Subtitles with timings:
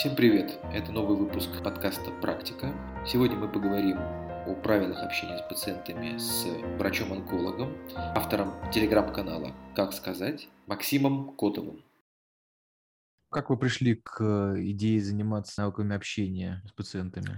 [0.00, 0.58] Всем привет!
[0.72, 2.72] Это новый выпуск подкаста «Практика».
[3.06, 6.46] Сегодня мы поговорим о правилах общения с пациентами с
[6.78, 11.84] врачом-онкологом, автором телеграм-канала «Как сказать» Максимом Котовым.
[13.28, 17.36] Как вы пришли к э, идее заниматься науками общения с пациентами?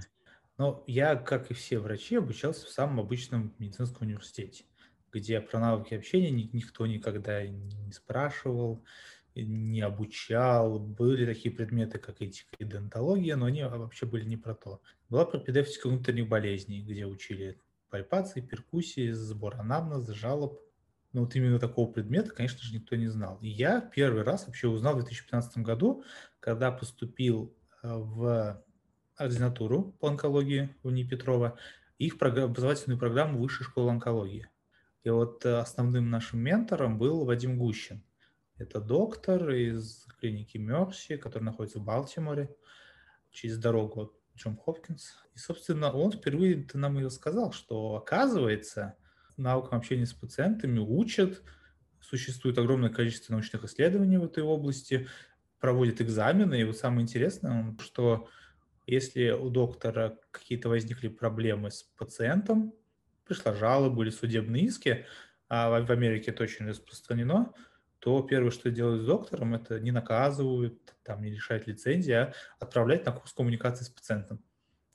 [0.57, 4.67] Ну, я, как и все врачи, обучался в самом обычном медицинском университете,
[5.11, 8.85] где про навыки общения никто никогда не спрашивал,
[9.35, 10.79] не обучал.
[10.79, 14.81] Были такие предметы, как этика и дентология, но они вообще были не про то.
[15.09, 17.59] Была пропедевтика внутренних болезней, где учили
[17.91, 20.61] пальпации, перкуссии, сбор анамнеза, жалоб.
[21.13, 23.39] Но вот именно такого предмета, конечно же, никто не знал.
[23.43, 26.05] И я первый раз вообще узнал в 2015 году,
[26.41, 28.63] когда поступил э, в
[29.17, 31.59] ординатуру по онкологии в НИИ Петрова,
[31.99, 34.49] их образовательную программу Высшей школы онкологии.
[35.05, 38.03] И вот э, основным нашим ментором был Вадим Гущин–
[38.63, 42.55] это доктор из клиники Мерси, который находится в Балтиморе,
[43.31, 45.15] через дорогу от Джон Хопкинс.
[45.35, 48.97] И, собственно, он впервые нам и рассказал, что, оказывается,
[49.37, 51.43] наукам общения с пациентами учат,
[52.01, 55.09] существует огромное количество научных исследований в этой области,
[55.61, 58.29] проводят экзамены, и вот самое интересное, что
[58.87, 62.75] если у доктора какие-то возникли проблемы с пациентом,
[63.25, 65.07] пришла жалоба или судебные иски,
[65.49, 67.53] а в Америке это очень распространено,
[68.03, 73.07] то первое, что делают с доктором, это не наказывают, там, не лишают лицензии, а отправлять
[73.07, 74.43] на курс коммуникации с пациентом,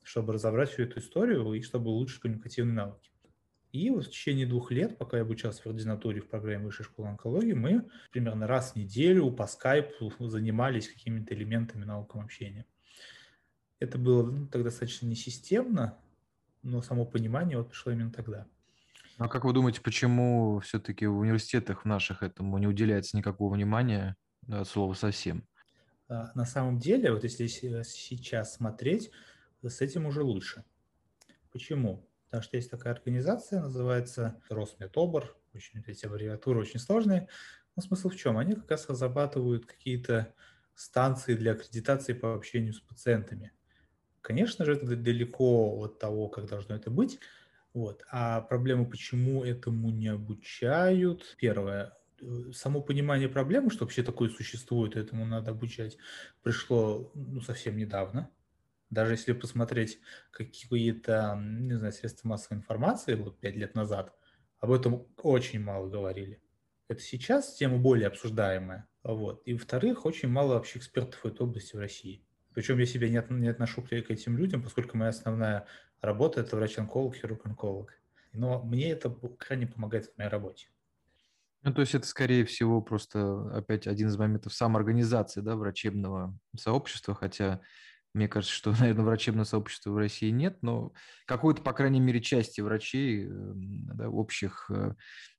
[0.03, 3.09] чтобы разобрать всю эту историю и чтобы улучшить коммуникативные навыки.
[3.72, 7.08] И вот в течение двух лет, пока я обучался в ординатуре в программе Высшей школы
[7.08, 12.66] онкологии, мы примерно раз в неделю по скайпу занимались какими-то элементами науком общения.
[13.80, 15.97] Это было ну, тогда достаточно несистемно,
[16.61, 18.47] но само понимание вот пришло именно тогда–
[19.17, 24.15] а как вы думаете, почему все-таки в университетах наших этому не уделяется никакого внимания,
[24.49, 25.47] от слова совсем?
[26.07, 29.11] А, на самом деле, вот если сейчас смотреть,
[29.64, 30.64] с этим уже лучше.
[31.52, 32.08] Почему?
[32.25, 37.27] Потому что есть такая организация, называется Росметобор, очень эти аббревиатуры очень сложные.
[37.75, 38.37] Но смысл в чем?
[38.37, 40.33] Они как раз разрабатывают какие-то
[40.75, 43.53] станции для аккредитации по общению с пациентами.
[44.21, 47.19] Конечно же, это далеко от того, как должно это быть,
[47.73, 48.04] вот.
[48.11, 51.36] А проблема, почему этому не обучают?
[51.38, 55.98] Первое, э, само понимание проблемы, что вообще такое существует, этому надо обучать,
[56.44, 58.30] пришло ну, совсем недавно.
[58.89, 60.00] Даже если посмотреть
[60.32, 64.14] какие-то, не знаю, средства массовой информации, вот пять лет назад,
[64.60, 66.42] об этом очень мало говорили.
[66.88, 68.88] Это сейчас тема более обсуждаемая.
[69.04, 69.42] Вот.
[69.45, 72.23] И, во-вторых, очень мало вообще экспертов в этой области в России.
[72.54, 75.67] Причем я себя не, от, не отношу к этим людям, поскольку моя основная
[76.02, 77.93] работа– это врач-онколог, хирург-онколог.
[78.33, 80.67] Но мне это крайне помогает в моей работе.
[81.63, 87.15] Ну, то есть это, скорее всего, просто опять один из моментов самоорганизации да, врачебного сообщества,
[87.15, 87.61] хотя
[88.13, 90.93] мне кажется, что, наверное, врачебного сообщества в России нет, но
[91.25, 94.93] какой-то, по крайней мере, части врачей да, общих, э,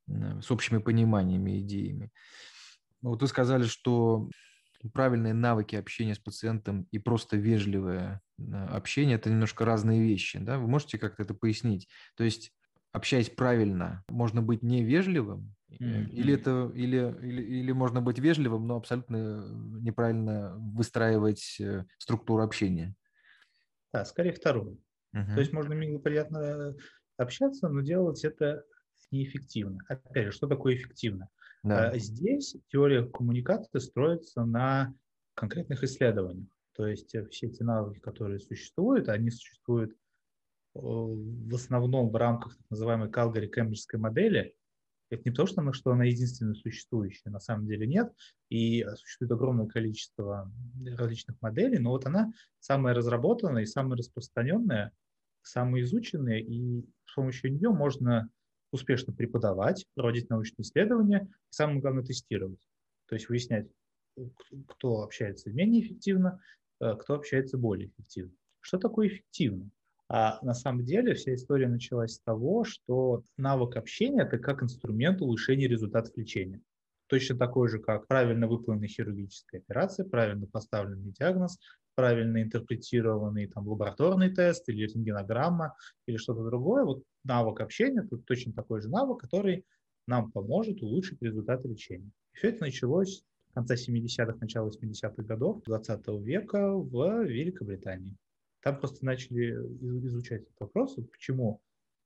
[0.06, 2.10] с общими пониманиями, идеями.
[3.00, 4.28] Вот вы сказали, что
[4.92, 10.38] правильные навыки общения с пациентом и просто вежливое э, общение– это немножко разные вещи.
[10.38, 10.58] Да?
[10.58, 11.88] Вы можете как-то это пояснить?
[12.16, 12.52] То есть,
[12.92, 16.10] общаясь правильно, можно быть невежливым, mm-hmm.
[16.10, 19.46] или, это, или, или, или можно быть вежливым, но абсолютно
[19.80, 21.60] неправильно выстраивать
[21.98, 22.94] структуру общения?
[23.92, 24.76] Да, скорее второе.
[25.16, 25.34] Uh-huh.
[25.34, 26.74] То есть можно мило приятно
[27.16, 28.64] общаться, но делать это
[29.10, 29.78] неэффективно.
[29.88, 31.28] Опять же, что такое эффективно?
[31.62, 31.90] Да.
[31.90, 34.94] А здесь теория коммуникации строится на
[35.34, 36.48] конкретных исследованиях.
[36.72, 39.94] То есть э, все эти навыки, которые существуют, они существуют э,
[40.74, 44.54] в основном в рамках так называемой Калгари-Кембриджской модели.
[45.10, 48.12] Это не потому, что что она единственная существующая, на самом деле нет.
[48.50, 50.52] И существует огромное количество
[50.84, 54.92] различных моделей, но вот она самая разработанная и самая распространенная,
[55.42, 58.28] самая изученная, и с помощью нее можно
[58.70, 62.60] успешно преподавать, проводить научные исследования и, самое главное, тестировать.
[63.06, 63.68] То есть выяснять,
[64.66, 66.40] кто общается менее эффективно,
[66.80, 68.32] э, кто общается более эффективно.
[68.60, 69.70] Что такое эффективно?
[70.10, 75.20] А на самом деле вся история началась с того, что навык общения– это как инструмент
[75.20, 76.62] улучшения результатов лечения
[77.08, 81.58] точно такой же, как правильно выполненная хирургическая операция, правильно поставленный диагноз,
[81.98, 85.74] правильно интерпретированный там, лабораторный тест или рентгенограмма
[86.06, 86.84] или что-то другое.
[86.84, 89.64] Вот навык общения– это точно такой же навык, который
[90.06, 92.12] нам поможет улучшить результаты лечения.
[92.34, 98.16] И все это началось в конце 70-х, начало 80-х годов 20 века в Великобритании.
[98.62, 99.54] Там просто начали
[100.06, 101.60] изучать этот вопрос, почему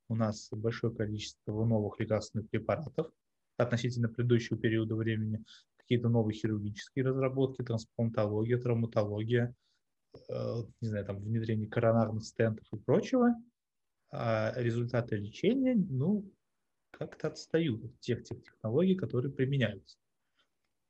[0.08, 3.12] у нас большое количество новых лекарственных препаратов,
[3.58, 5.44] относительно предыдущего периода времени,
[5.76, 9.54] какие-то новые хирургические разработки, трансплантология, травматология,
[10.28, 13.34] не знаю, там, внедрение коронарных стентов и прочего,
[14.10, 16.30] а результаты лечения, ну,
[16.90, 19.98] как-то отстают от тех, тех технологий, которые применяются.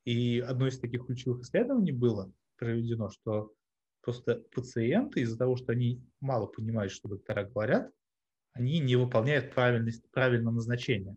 [0.05, 3.53] И одно из таких ключевых исследований было проведено, что
[4.01, 7.93] просто пациенты из-за того, что они мало понимают, что доктора говорят,
[8.53, 11.17] они не выполняют правильность, правильное назначение.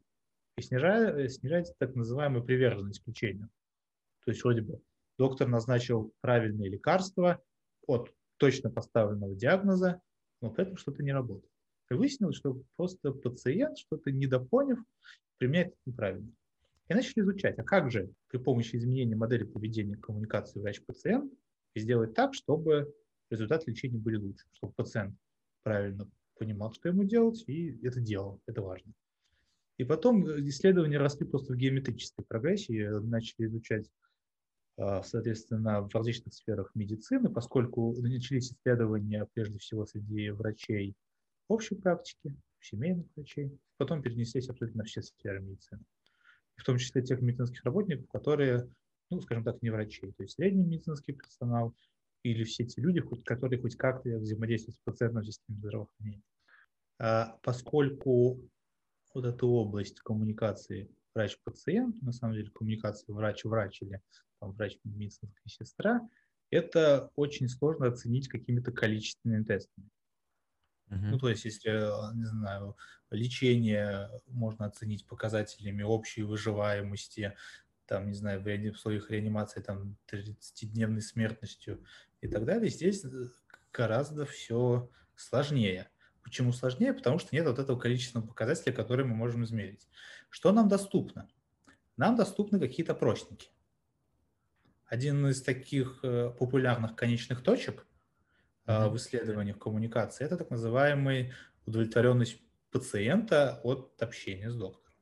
[0.58, 3.50] И снижает, снижается так называемая приверженность к лечению.
[4.24, 4.82] То есть вроде бы
[5.18, 7.42] доктор назначил правильные лекарства
[7.88, 10.02] от точно поставленного диагноза,
[10.42, 11.52] но при этом что-то не работает.
[11.90, 14.80] И выяснилось, что просто пациент, что-то недопоняв,
[15.38, 16.32] применяет это неправильно.
[16.88, 21.32] И начали изучать, а как же при помощи изменения модели поведения коммуникации врач-пациент
[21.76, 22.94] сделать так, чтобы
[23.30, 25.16] результаты лечения были лучше, чтобы пациент
[25.64, 28.94] правильно понимал, что ему делать, и это делал, это важно.
[29.78, 33.90] И потом исследования росли просто в геометрической прогрессии, начали изучать,
[34.78, 40.96] соответственно, в различных сферах медицины, поскольку начались исследования прежде всего среди врачей
[41.48, 45.82] общей практики, семейных врачей, потом перенеслись абсолютно все сферы медицины.
[46.56, 48.70] В том числе тех медицинских работников, которые,
[49.10, 51.76] ну, скажем так, не врачи, то есть средний медицинский персонал
[52.24, 56.24] или все те люди, которые хоть как-то взаимодействуют с пациентом в системе здравоохранения.
[56.98, 58.42] А поскольку
[59.14, 64.02] вот эта область коммуникации врач-пациент, на самом деле коммуникация врач-врач или
[64.46, 66.08] там, врач-медицинская сестра,
[66.52, 69.90] это очень сложно оценить какими-то количественными тестами.
[70.90, 71.10] Uh-huh.
[71.12, 71.72] Ну, то есть, если,
[72.16, 72.78] не знаю,
[73.10, 77.36] лечение можно оценить показателями общей выживаемости,
[77.88, 81.84] там, не знаю, в условиях реанимации, там, 30-дневной смертностью
[82.22, 83.04] и так далее, здесь
[83.74, 85.90] гораздо все сложнее.
[86.24, 86.94] Почему сложнее?
[86.94, 89.88] Потому что нет вот этого количественного показателя, который мы можем измерить.
[90.30, 91.30] Что нам доступно?
[91.98, 93.50] Нам доступны какие-то опросники.
[94.96, 97.86] Один из таких э, популярных конечных точек
[98.66, 98.90] mm-hmm.
[98.90, 101.34] в исследованиях коммуникации это так называемый
[101.66, 102.40] удовлетворенность
[102.72, 104.96] пациента от общения с доктором.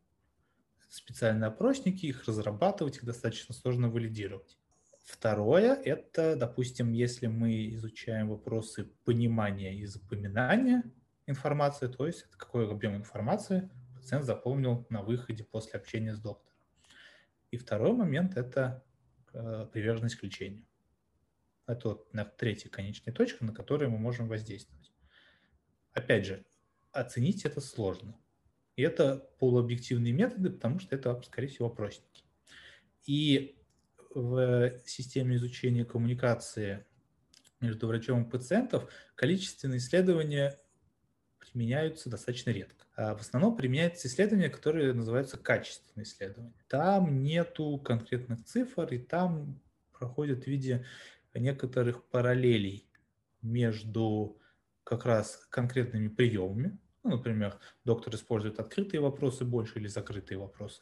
[0.82, 4.58] Это специальные опросники, их разрабатывать, их достаточно сложно валидировать.
[5.06, 10.92] Второе– это, допустим, если мы изучаем вопросы понимания и запоминания
[11.28, 16.58] информации, то есть это какой объем информации пациент запомнил на выходе после общения с доктором.
[17.52, 18.93] И второй момент– это э,
[19.72, 20.66] приверженность к лечению.
[21.68, 24.92] Это вот третья конечная точка, на которую мы можем воздействовать.
[25.94, 26.46] Опять же,
[26.92, 28.18] оценить это сложно.
[28.76, 32.26] И это полуобъективные методы, потому что это, скорее всего, опросники.
[33.06, 33.60] И
[34.16, 36.86] в системе изучения коммуникации
[37.60, 40.60] между врачом и пациентом количественные исследования
[41.54, 42.86] применяются достаточно редко.
[42.96, 46.54] А в основном применяются исследования, которые называются качественные исследования.
[46.68, 49.62] Там нету конкретных цифр, и там
[49.92, 50.86] проходят в виде
[51.34, 52.90] некоторых параллелей
[53.42, 54.40] между
[54.84, 56.78] как раз конкретными приемами.
[57.04, 60.82] Ну, например, доктор использует открытые вопросы больше или закрытые вопросы.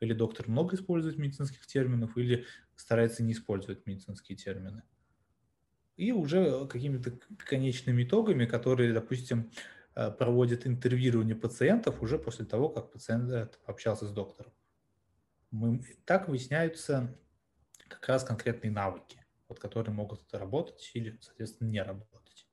[0.00, 2.46] Или доктор много использует медицинских терминов, или
[2.76, 4.82] старается не использовать медицинские термины.
[5.96, 9.50] И уже какими-то конечными итогами, которые, допустим,
[9.94, 14.52] проводит интервьюирование пациентов уже после того, как пациент общался с доктором.
[15.50, 17.16] Мы, так выясняются
[17.88, 22.46] как раз конкретные навыки, вот, которые могут работать или, соответственно, не работать.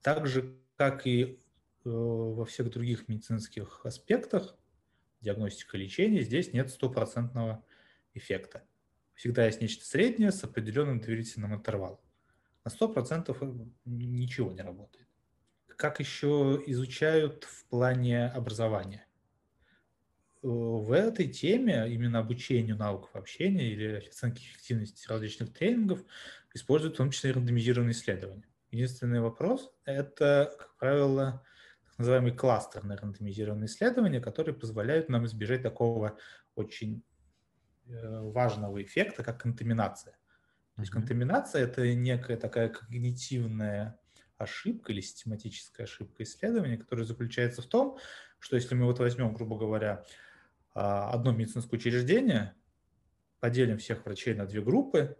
[0.00, 1.40] Так же, как и
[1.84, 4.56] э, во всех других медицинских аспектах,
[5.20, 7.64] диагностика лечения, здесь нет стопроцентного
[8.12, 8.62] эффекта.
[9.14, 12.00] Всегда есть нечто среднее с определенным доверительным интервалом.
[12.64, 15.03] На 100% э, ничего не работает
[15.76, 19.06] как еще изучают в плане образования.
[20.42, 26.04] В этой теме, именно обучению навыков общения или оценки эффективности различных тренингов,
[26.52, 28.46] используют в том числе рандомизированные исследования.
[28.70, 31.42] Единственный вопрос– это, как правило,
[31.86, 36.18] так называемые кластерные рандомизированные исследования, которые позволяют нам избежать такого
[36.56, 37.02] очень
[37.86, 40.18] э, важного эффекта, как контаминация.
[40.74, 43.98] То есть контаминация– это некая такая когнитивная
[44.44, 47.98] ошибка или систематическая ошибка исследования, которая заключается в том,
[48.38, 50.04] что если мы вот возьмем, грубо говоря,
[50.74, 52.54] а, одно медицинское учреждение,
[53.40, 55.16] поделим всех врачей на две группы,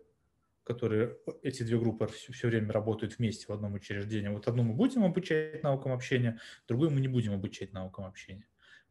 [0.64, 4.28] которые эти две группы все, время работают вместе в одном учреждении.
[4.28, 8.46] Вот одну мы будем обучать наукам общения, другую мы не будем обучать наукам общения.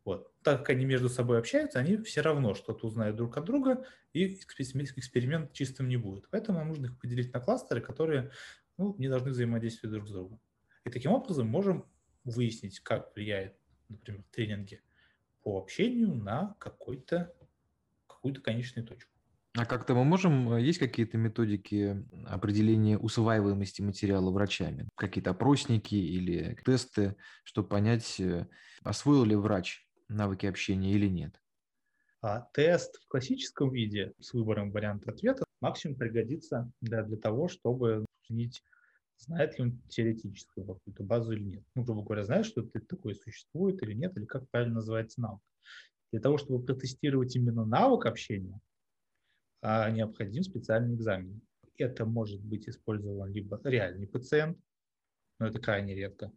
[0.06, 0.32] Вот.
[0.44, 4.36] Так как они между собой общаются, они все равно что-то узнают друг от друга, и
[4.36, 6.28] эксперимент чистым не будет.
[6.30, 8.32] Поэтому нам нужно их поделить на кластеры, которые
[8.78, 10.40] ну, не должны взаимодействовать друг с другом.
[10.86, 11.86] И таким образом можем
[12.24, 13.56] выяснить, как влияет,
[13.90, 14.82] например, тренинги
[15.42, 17.34] по общению на какой-то,
[18.08, 19.12] какую-то конечную точку.
[19.56, 24.90] А как-то мы можем, есть какие-то методики определения усваиваемости материала врачами?
[24.96, 28.48] Какие-то опросники или тесты, чтобы понять, э,
[28.82, 31.40] освоил ли врач навыки общения или нет?
[32.22, 38.06] А тест в классическом виде с выбором варианта ответа максимум пригодится для, для того, чтобы
[38.24, 38.64] оценить,
[39.18, 41.64] знает ли он теоретическую какую-то базу или нет.
[41.76, 45.42] Ну, грубо говоря, знает, что это такое существует или нет, или как правильно называется навык.
[46.12, 48.60] Для того, чтобы протестировать именно навык общения,
[49.62, 51.42] а, необходим специальный экзамен.
[51.78, 54.60] Это может быть использован либо реальный пациент,
[55.40, 56.32] но это крайне редко,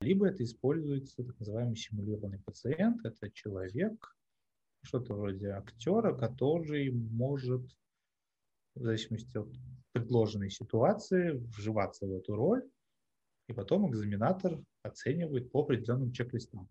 [0.00, 3.04] либо это используется так называемый симулированный пациент.
[3.04, 4.16] Это человек,
[4.82, 7.62] что-то вроде актера, который может,
[8.74, 9.48] в зависимости от
[9.92, 12.68] предложенной ситуации, вживаться в эту роль,
[13.48, 16.68] и потом экзаменатор оценивает по определенным чек-листам.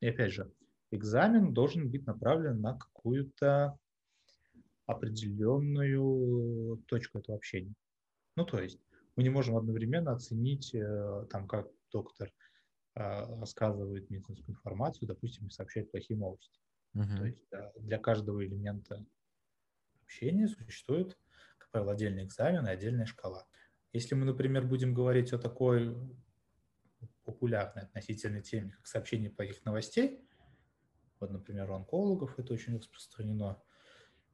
[0.00, 0.52] И опять же,
[0.92, 3.78] экзамен должен быть направлен на какую-то
[4.86, 7.74] определенную точку этого общения.
[8.36, 8.80] Ну, то есть
[9.16, 12.32] мы не можем одновременно оценить, э, там, как доктор
[12.94, 13.00] э,
[13.38, 16.60] рассказывает медицинскую информацию, допустим, и сообщает плохие новости.
[16.96, 17.16] Uh-huh.
[17.16, 17.44] То есть
[17.76, 19.04] для каждого элемента
[20.10, 21.16] общения существует,
[21.58, 23.46] как правило, отдельный экзамен и отдельная шкала.
[23.92, 25.96] Если мы, например, будем говорить о такой
[27.24, 30.20] популярной относительной теме, как сообщение плохих новостей,
[31.20, 33.62] вот, например, у онкологов это очень распространено,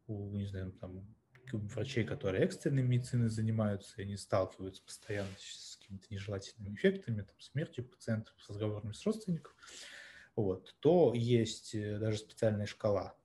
[0.07, 1.15] у, не знаю, там,
[1.53, 7.85] врачей, которые экстренной медициной занимаются, и они сталкиваются постоянно с какими-то нежелательными эффектами, там, смертью
[7.85, 9.57] пациентов, с разговорами с родственниками,
[10.37, 13.17] вот, то есть э, даже специальная шкала,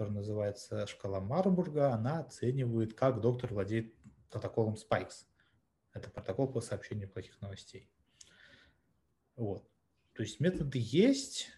[0.00, 3.94] которая называется шкала Марбурга, она оценивает, как доктор владеет
[4.30, 5.26] протоколом Spikes.
[5.92, 7.90] Это протокол по сообщению плохих новостей.
[9.36, 9.68] Вот.
[10.14, 11.50] То есть методы есть,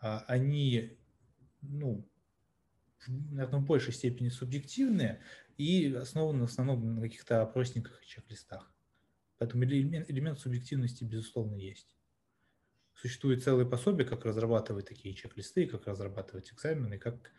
[0.00, 1.00] а они,
[1.62, 2.08] ну,
[3.08, 5.20] наверное, в большей степени субъективные
[5.56, 8.72] и основаны в основном на каких-то опросниках и чек-листах.
[9.38, 11.96] Поэтому элемент, элемент субъективности, безусловно, есть.
[12.94, 17.32] Существует целое пособие, как разрабатывать такие чек-листы, как разрабатывать экзамены, как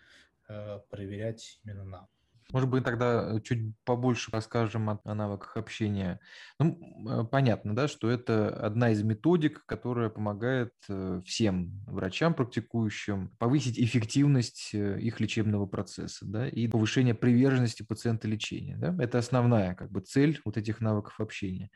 [0.90, 2.08] проверять именно нам.
[2.52, 6.20] Может быть, тогда чуть побольше расскажем о, о навыках общения.
[6.60, 13.36] Ну, э, понятно, да, что это одна из методик, которая помогает э, всем врачам, практикующим,
[13.40, 18.96] повысить эффективность э, их лечебного процесса, да, и повышение приверженности пациента лечения, да.
[19.00, 21.72] Это основная, как бы, цель вот этих навыков общения.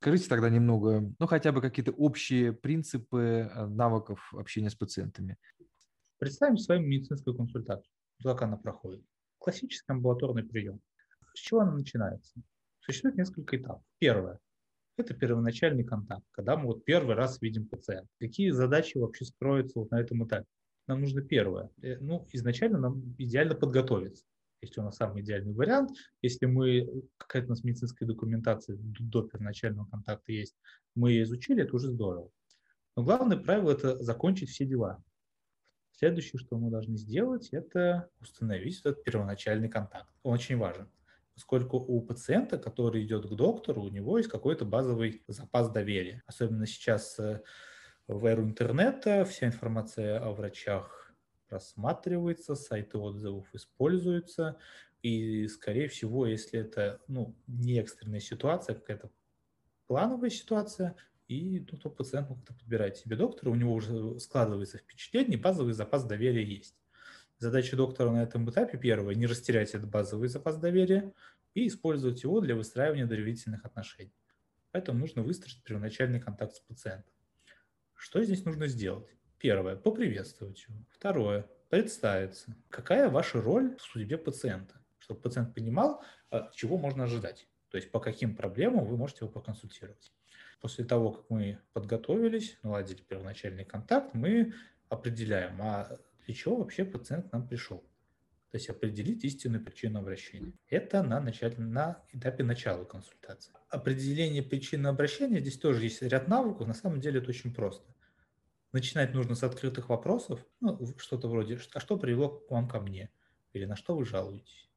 [0.00, 5.36] Скажите тогда немного, ну, хотя бы какие-то общие принципы навыков общения с пациентами.
[6.18, 7.90] Представим с вами медицинскую консультацию,
[8.22, 9.04] как она проходит
[9.38, 10.80] классический амбулаторный прием.
[11.34, 12.40] С чего он начинается?
[12.80, 13.82] Существует несколько этапов.
[13.98, 14.38] Первое–
[14.96, 18.08] это первоначальный контакт, когда мы вот первый раз видим пациента.
[18.20, 20.46] Какие задачи вообще строятся вот на этом этапе?
[20.86, 21.70] Нам нужно первое.
[21.82, 24.24] Э, ну, изначально нам идеально подготовиться.
[24.60, 29.86] Если у нас самый идеальный вариант, если мы, какая-то у нас медицинская документация до первоначального
[29.86, 30.56] контакта есть,
[30.96, 32.30] мы ее изучили, это уже здорово.
[32.96, 35.00] Но главное правило– это закончить все дела.
[35.98, 40.08] Следующее, что мы должны сделать, это установить этот первоначальный контакт.
[40.22, 40.88] Он очень важен,
[41.34, 46.22] поскольку у пациента, который идет к доктору, у него есть какой-то базовый запас доверия.
[46.26, 47.42] Особенно сейчас э,
[48.06, 51.12] в эру интернета вся информация о врачах
[51.48, 54.56] просматривается, сайты отзывов используются,
[55.02, 59.10] и, скорее всего, если это ну, не экстренная ситуация, а какая-то
[59.88, 60.94] плановая ситуация,
[61.28, 66.04] и ну, то пациент как-то подбирает себе доктора, у него уже складывается впечатление, базовый запас
[66.04, 66.74] доверия есть.
[67.36, 71.12] Задача доктора на этом этапе первая– не растерять этот базовый запас доверия
[71.54, 74.14] и использовать его для выстраивания доверительных отношений.
[74.72, 77.12] Поэтому нужно выстроить первоначальный контакт с пациентом.
[77.94, 79.08] Что здесь нужно сделать?
[79.38, 80.78] Первое– поприветствовать его.
[80.90, 82.56] Второе– представиться.
[82.70, 84.80] Какая ваша роль в судьбе пациента?
[84.98, 87.46] Чтобы пациент понимал, а, чего можно ожидать.
[87.70, 90.12] То есть по каким проблемам вы можете его проконсультировать.
[90.60, 94.54] После того, как мы подготовились, наладили первоначальный контакт, мы
[94.88, 97.78] определяем, а для чего вообще пациент к нам пришел.
[98.50, 100.54] То есть определить истинную причину обращения.
[100.68, 103.52] Это на, начале, на этапе начала консультации.
[103.68, 107.94] Определение причины обращения, здесь тоже есть ряд навыков, на самом деле это очень просто.
[108.72, 113.10] Начинать нужно с открытых вопросов, ну, что-то вроде «А что привело к вам ко мне?»
[113.52, 114.70] или «На что вы жалуетесь?».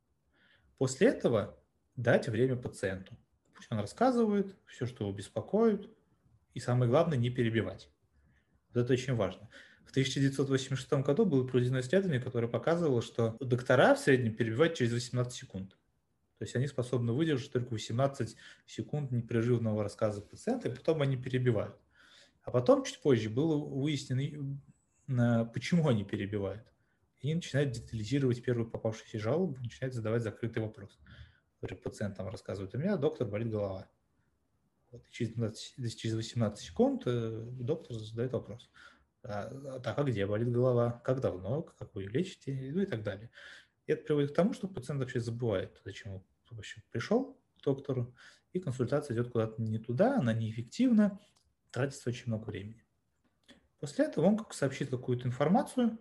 [0.77, 1.57] После этого
[1.95, 3.17] дать время пациенту.
[3.53, 5.89] Пусть он рассказывает все, что его беспокоит,
[6.53, 7.89] и самое главное, не перебивать.
[8.73, 9.49] Вот это очень важно.
[9.85, 15.33] В 1986 году было проведено исследование, которое показывало, что доктора в среднем перебивают через 18
[15.33, 15.77] секунд.
[16.37, 21.77] То есть они способны выдержать только 18 секунд непрерывного рассказа пациента, и потом они перебивают.
[22.43, 26.65] А потом, чуть позже, было выяснено, почему они перебивают.
[27.21, 30.99] и начинают детализировать первую попавшуюся жалобу, начинают задавать закрытый вопрос.
[31.61, 33.87] Например, пациент там рассказывает, у меня доктор болит голова.
[34.91, 38.69] Вот, через, 15, через 18 секунд э, доктор задает вопрос.
[39.23, 41.01] А, так, а где болит голова?
[41.03, 41.61] Как давно?
[41.61, 42.71] Как вы ее лечите?
[42.73, 43.29] Ну и так далее.
[43.85, 48.13] И это приводит к тому, что пациент вообще забывает, зачем вообще пришел к доктору,
[48.51, 51.19] и консультация идет куда-то не туда, она неэффективна,
[51.71, 52.83] тратится очень много времени.
[53.79, 55.97] После этого он как сообщит какую-то информацию,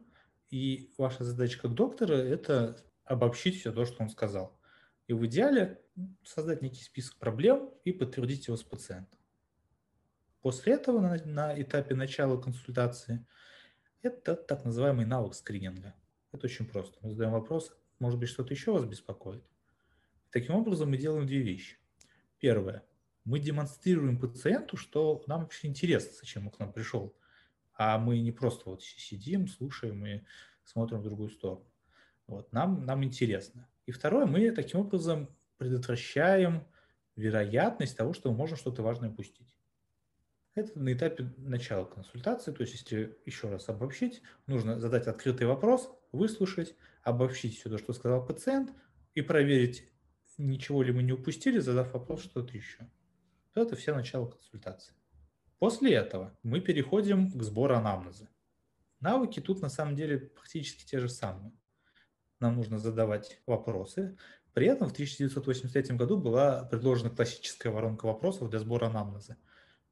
[0.51, 4.60] и ваша задача как доктора– это обобщить все то, что он сказал.
[5.11, 5.83] И в идеале
[6.23, 9.19] создать некий список проблем и подтвердить его с пациентом.
[10.41, 13.27] После этого на, на этапе начала консультации
[14.03, 15.97] это так называемый навык скрининга.
[16.31, 16.97] Это очень просто.
[17.03, 19.43] Мы задаем вопрос, может быть, что-то еще вас беспокоит?
[20.31, 21.79] Таким образом, мы делаем две вещи.
[22.39, 22.85] Первое.
[23.25, 27.17] Мы демонстрируем пациенту, что нам вообще интересно, зачем он к нам пришел.
[27.75, 30.21] А мы не просто вот сидим, слушаем и
[30.63, 31.67] смотрим в другую сторону.
[32.29, 33.67] Вот, нам, нам интересно.
[33.87, 36.67] И второе, мы таким образом предотвращаем
[37.17, 39.57] вероятность того, что мы можем что-то важное упустить.
[40.55, 45.91] Это на этапе начала консультации, то есть если еще раз обобщить, нужно задать открытый вопрос,
[46.13, 48.73] выслушать, обобщить все то, что сказал пациент,
[49.15, 49.91] и проверить,
[50.39, 52.91] ничего ли мы не упустили, задав вопрос что-то еще.
[53.55, 54.95] Это все начало консультации.
[55.59, 58.29] После этого мы переходим к сбору анамнеза.
[59.01, 61.53] Навыки тут на самом деле практически те же самые.
[62.41, 64.17] Нам нужно задавать вопросы.
[64.53, 69.37] При этом в 1983 году была предложена классическая воронка вопросов для сбора анамнеза.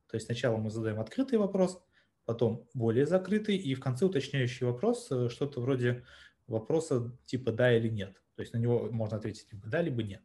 [0.08, 1.80] То есть сначала мы задаем открытый вопрос,
[2.24, 6.04] потом более закрытый, и в конце уточняющий вопрос, э, что-то вроде
[6.46, 8.20] вопроса типа «да» или «нет».
[8.34, 10.22] То есть на него можно ответить либо «да», либо «нет».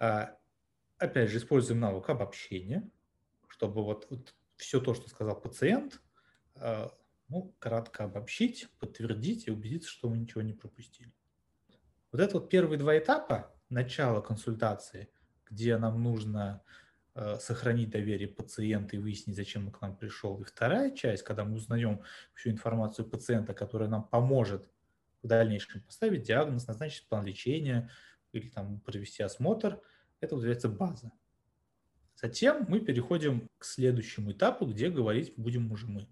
[0.00, 0.36] А,
[0.98, 2.88] опять же, используем навык обобщения,
[3.48, 6.00] чтобы вот, вот все то, что сказал пациент,
[6.56, 6.92] а,
[7.28, 11.12] ну, кратко обобщить, подтвердить и убедиться, что мы ничего не пропустили.
[12.10, 15.08] Вот это вот первые два этапа начала консультации,
[15.50, 16.62] где нам нужно
[17.20, 20.40] Э, сохранить доверие пациента и выяснить, зачем он к нам пришел.
[20.40, 22.00] И вторая часть, когда мы узнаем
[22.32, 24.70] всю информацию пациента, которая нам поможет
[25.24, 27.90] в дальнейшем поставить диагноз, назначить план лечения
[28.30, 29.80] или там провести осмотр,
[30.20, 31.10] это называется база.
[32.14, 36.06] Затем мы переходим к следующему этапу, где говорить будем уже мы.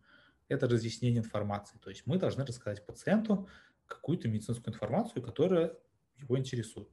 [0.48, 1.78] Это разъяснение информации.
[1.78, 3.48] То есть мы должны рассказать пациенту
[3.86, 5.74] какую-то медицинскую информацию, которая
[6.16, 6.90] его интересует.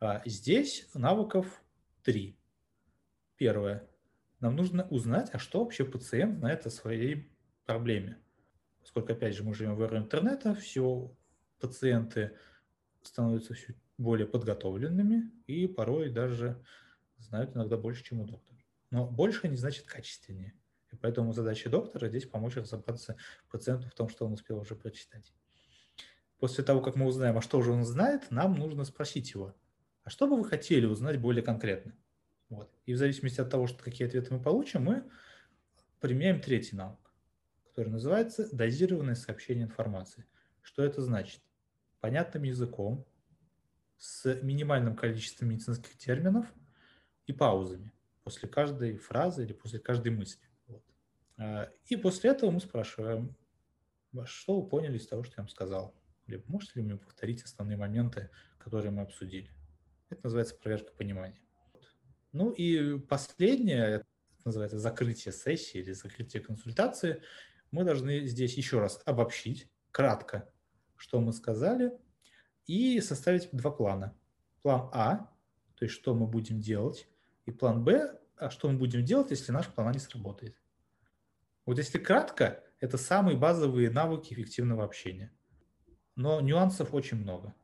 [0.00, 1.62] А здесь навыков
[2.02, 2.38] три.
[3.36, 3.88] Первое.
[4.40, 7.32] Нам нужно узнать, а что вообще пациент знает о своей
[7.64, 8.18] проблеме.
[8.80, 11.14] Поскольку, опять же, мы живем в эру интернета, все
[11.60, 12.36] пациенты
[13.02, 16.64] становятся все более подготовленными и порой даже
[17.18, 18.58] знают иногда больше, чем у доктора.
[18.90, 20.54] Но больше не значит качественнее.
[20.92, 23.16] И поэтому задача доктора здесь помочь разобраться
[23.50, 25.32] пациенту в том, что он успел уже прочитать.
[26.38, 29.54] После того, как мы узнаем, а что же он знает, нам нужно спросить его,
[30.04, 31.96] а что бы вы хотели узнать более конкретно?
[32.48, 32.70] Вот.
[32.84, 35.10] И в зависимости от того, что, какие ответы мы получим, мы
[36.00, 36.98] применяем третий навык,
[37.64, 40.26] который называется дозированное сообщение информации.
[40.60, 41.40] Что это значит?
[42.00, 43.06] Понятным языком,
[43.96, 46.52] с минимальным количеством медицинских терминов
[47.26, 47.92] и паузами
[48.24, 50.42] после каждой фразы или после каждой мысли.
[51.42, 53.36] А, и после этого мы спрашиваем,
[54.24, 55.94] что вы поняли из того, что я вам сказал?
[56.26, 59.50] Или можете ли мне повторить основные моменты, которые мы обсудили?
[60.08, 61.40] Это называется проверка понимания.
[62.32, 64.06] Ну и последнее, это
[64.44, 67.22] называется закрытие сессии или закрытие консультации.
[67.70, 70.48] Мы должны здесь еще раз обобщить кратко,
[70.96, 71.92] что мы сказали,
[72.66, 74.16] и составить два плана.
[74.62, 75.32] План А,
[75.74, 77.08] то есть что мы будем делать,
[77.46, 80.56] и план Б, а что мы будем делать, если наш план А не сработает.
[81.66, 85.32] Вот если кратко, это самые базовые навыки эффективного общения.
[86.16, 87.54] Но нюансов очень много.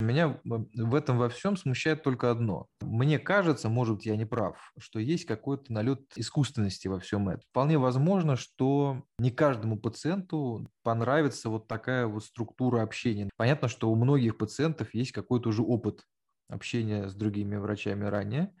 [0.00, 2.66] Меня в этом во всем смущает только одно.
[2.80, 7.42] Мне кажется, может я не прав, что есть какой-то налет искусственности во всем этом.
[7.50, 13.30] Вполне возможно, что не каждому пациенту понравится вот такая вот структура общения.
[13.36, 16.02] Понятно, что у многих пациентов есть какой-то уже опыт
[16.48, 18.52] общения с другими врачами ранее.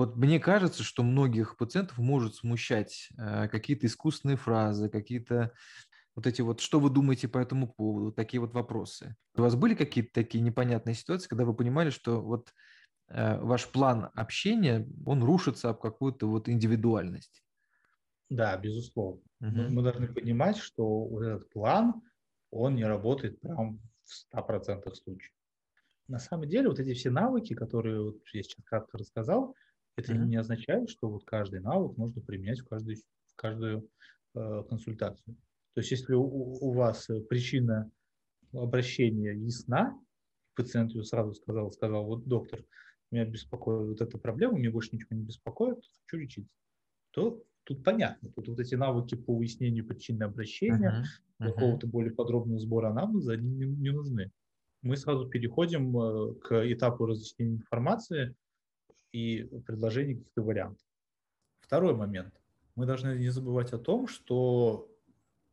[0.00, 5.52] Вот мне кажется, что многих пациентов может смущать э, какие-то искусственные фразы, какие-то
[6.16, 9.14] вот эти вот, что вы думаете по этому поводу, такие вот вопросы.
[9.36, 12.50] У вас были какие-то такие непонятные ситуации, когда вы понимали, что вот
[13.08, 17.44] э, ваш план общения, он рушится об какую-то вот индивидуальность?
[18.30, 19.20] Да, безусловно.
[19.42, 19.50] Угу.
[19.50, 22.00] Мы, мы должны понимать, что вот этот план,
[22.50, 25.34] он не работает прям в 100% случаев.
[26.08, 29.54] На самом деле вот эти все навыки, которые вот я сейчас кратко рассказал,
[29.96, 33.88] это mm не означает, что вот каждый навык нужно применять в каждую, в каждую
[34.34, 35.36] э, консультацию.
[35.74, 37.90] То есть если у, у вас причина
[38.52, 39.98] обращения ясна,
[40.54, 42.64] пациент ее сразу сказал, сказал, вот доктор,
[43.10, 46.54] меня беспокоит вот эта проблема, мне больше ничего не беспокоит, хочу лечиться,
[47.10, 48.30] то тут понятно.
[48.30, 51.46] Тут вот эти навыки по выяснению причины обращения, uh-huh.
[51.46, 51.52] Uh-huh.
[51.52, 54.30] какого-то более подробного сбора анамнеза, они не, не нужны.
[54.82, 58.34] Мы сразу переходим э, к этапу разъяснения информации
[59.12, 60.86] и предложения каких-то вариантов.
[61.60, 62.34] Второй момент.
[62.74, 64.90] Мы должны не забывать о том, что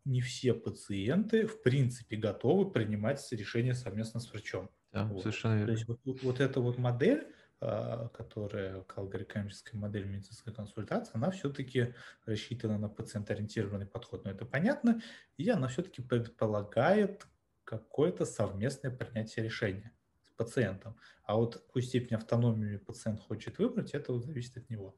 [0.06, 4.70] не все пациенты в принципе готовы принимать решения совместно с врачом.
[4.92, 5.22] Да, вот.
[5.22, 5.66] совершенно верно.
[5.68, 7.28] То есть вот, вот эта вот модель,
[7.60, 11.94] а, которая калгорикамическая модель медицинской консультации, она все-таки
[12.26, 14.24] рассчитана на пациент-ориентированный подход.
[14.24, 15.02] Но это понятно,
[15.36, 17.28] и она все-таки предполагает
[17.66, 19.97] какое-то совместное принятие решения
[20.38, 20.96] пациентом.
[21.24, 24.98] А вот какую степень автономии пациент хочет выбрать, это вот зависит от него.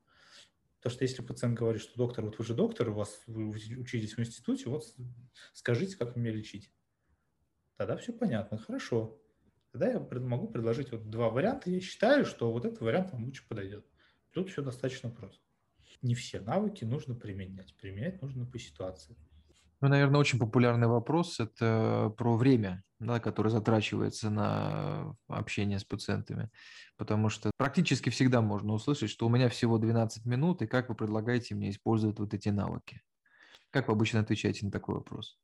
[0.78, 4.16] Потому что если пациент говорит, что доктор, вот вы же доктор, у вас вы учитесь
[4.16, 4.84] в институте, вот
[5.54, 6.72] скажите, как меня лечить.
[7.76, 9.22] Тогда все понятно, хорошо.
[9.72, 11.70] Тогда я могу предложить вот два варианта.
[11.70, 13.86] Я считаю, что вот этот вариант вам лучше подойдет.
[14.32, 15.44] Тут все достаточно просто.
[16.02, 17.76] Не все навыки нужно применять.
[17.76, 19.18] Применять нужно по ситуации.
[19.82, 26.50] Ну, наверное, очень популярный вопрос– это про время, да, которое затрачивается на общение с пациентами.
[26.98, 30.96] Потому что практически всегда можно услышать, что у меня всего 12 минут, и как вы
[30.96, 33.02] предлагаете мне использовать вот эти навыки?
[33.72, 35.40] Как вы обычно отвечаете на такой вопрос?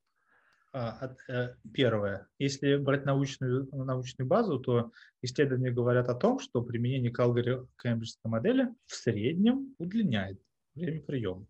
[0.73, 2.27] А, э, первое.
[2.37, 8.95] Если брать научную, научную базу, то исследования говорят о том, что применение Калгари-Кембриджской модели в
[8.95, 10.41] среднем удлиняет
[10.73, 11.47] время приема.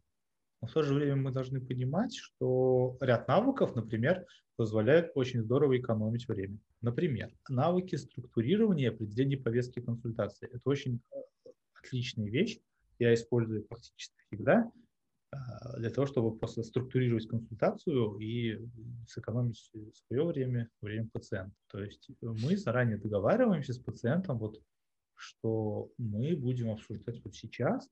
[0.66, 4.26] Но в то же время мы должны понимать, что ряд навыков, например,
[4.56, 6.58] позволяет очень здорово экономить время.
[6.82, 10.50] Например, навыки структурирования и определения повестки консультации.
[10.52, 11.50] Это очень э,
[11.84, 12.58] отличная вещь.
[12.98, 14.72] Я использую практически всегда
[15.30, 18.60] а, для того, чтобы просто структурировать консультацию и
[19.08, 19.72] сэкономить
[20.08, 21.56] свое время, время пациента.
[21.68, 24.60] То есть мы заранее договариваемся с пациентом, вот,
[25.14, 27.88] что мы будем обсуждать вот сейчас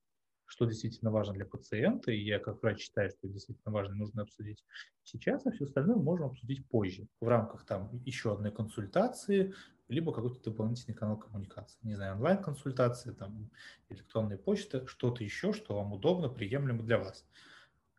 [0.45, 4.63] что действительно важно для пациента, и я как врач считаю, что действительно важно, нужно обсудить
[5.03, 9.53] сейчас, а все остальное можем обсудить позже, в рамках там еще одной консультации,
[9.87, 13.49] либо какой-то дополнительный канал коммуникации, не знаю, онлайн-консультации, там,
[13.89, 17.25] электронная почта, что-то еще, что вам удобно, приемлемо для вас.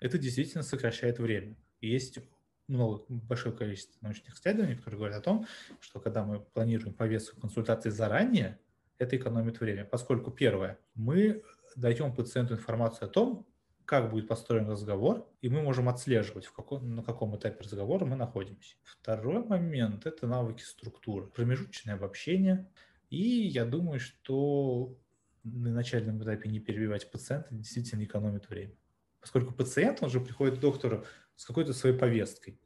[0.00, 1.56] Это действительно сокращает время.
[1.80, 2.18] Есть
[2.66, 5.46] много, большое количество научных исследований, которые говорят о том,
[5.80, 8.58] что когда мы планируем повестку консультации заранее,
[8.98, 11.42] это экономит время, поскольку первое, мы
[11.76, 13.46] даем пациенту информацию о том,
[13.84, 18.16] как будет построен разговор, и мы можем отслеживать, в каком, на каком этапе разговора мы
[18.16, 18.76] находимся.
[18.82, 22.70] Второй момент– это навыки структуры, промежуточное обобщение.
[23.10, 24.96] И я думаю, что
[25.42, 28.74] на начальном этапе не перебивать пациента действительно экономит время.
[29.20, 31.04] Поскольку пациент, он же приходит к доктору
[31.36, 32.58] с какой-то своей повесткой.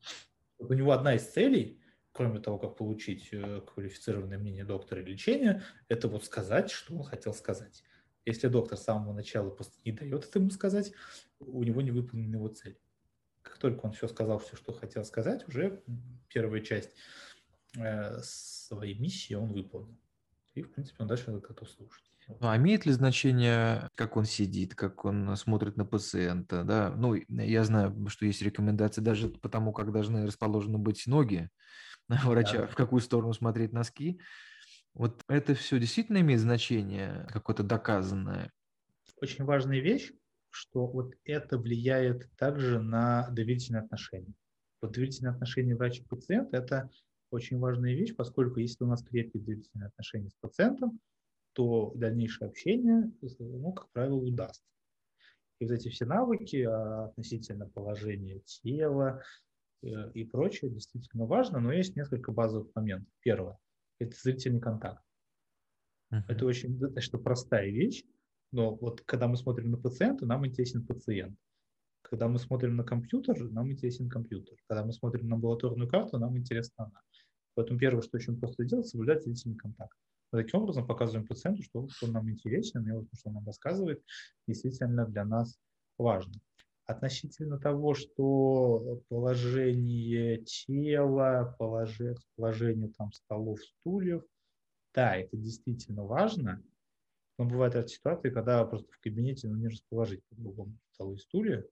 [0.59, 1.81] у него одна из целей,
[2.13, 7.35] кроме того, как получить э, квалифицированное мнение доктора лечения, это вот сказать, что он хотел
[7.35, 7.83] сказать.
[8.29, 10.93] Если доктор с самого начала просто не дает это ему сказать,
[11.41, 12.79] у него не выполнена его цель.
[13.41, 15.83] Как только он все сказал, все, что хотел сказать, уже
[16.29, 16.91] первая часть
[17.79, 19.99] э, своей миссии он выполнил.
[20.55, 22.05] И, в принципе, он дальше готов слушать.
[22.29, 26.65] Ну, а имеет ли значение, как он сидит, как он смотрит на пациента?
[26.65, 26.91] Да?
[26.95, 31.49] Ну, я знаю, что есть рекомендации даже по тому, как должны расположены быть ноги
[32.09, 32.67] врача, да.
[32.67, 34.21] в какую сторону смотреть носки.
[34.99, 38.51] Вот это все действительно имеет значение, какое-то доказанное?
[39.21, 40.11] Очень важная вещь,
[40.51, 44.35] что вот это влияет также на доверительные отношения.
[44.83, 46.91] Вот доверительные отношения врача-пациента– это
[47.31, 50.99] очень важная вещь, поскольку если у нас крепкие доверительные отношения с пациентом,
[51.53, 54.65] то дальнейшее общение, ну, как правило, удастся.
[55.61, 59.23] И вот эти все навыки а, относительно положения тела
[59.83, 63.13] э, и прочее действительно важно, но есть несколько базовых моментов.
[63.21, 63.59] Первое
[63.99, 65.03] это зрительный контакт.
[66.13, 66.23] Uh-huh.
[66.29, 68.05] Это очень достаточно простая вещь,
[68.53, 71.37] но вот когда мы смотрим на пациента, нам интересен пациент.
[72.03, 74.57] Когда мы смотрим на компьютер, нам интересен компьютер.
[74.67, 77.01] Когда мы смотрим на амбулаторную карту, нам интересна она.
[77.55, 79.97] Поэтому первое, что очень просто делать, соблюдать зрительный контакт.
[80.33, 84.03] Мы таким образом показываем пациенту, что, что нам интересен, и вот, что он нам рассказывает,
[84.47, 85.59] действительно для нас
[85.99, 86.35] важно.
[86.89, 94.25] Относительно того, что положение тела, положение, положение там, столов, стульев,
[94.95, 96.65] да, это действительно важно,
[97.37, 101.67] но бывают ситуации, когда просто в кабинете ну, не расположить по-другому столы и стулья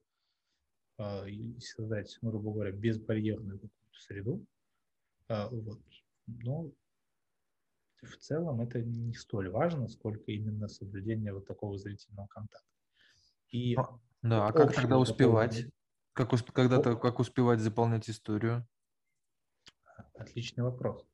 [0.99, 3.59] э, и создать, ну, грубо говоря, безбарьерную
[3.93, 4.45] среду.
[5.29, 5.79] Э, вот.
[6.27, 6.71] Но
[8.03, 12.69] в целом это не столь важно, сколько именно соблюдение вот такого зрительного контакта.
[13.49, 13.75] И
[14.29, 15.65] да, а как тогда успевать?
[16.13, 18.67] Как когда-то как успевать заполнять историю?
[20.15, 21.05] Отличный вопрос.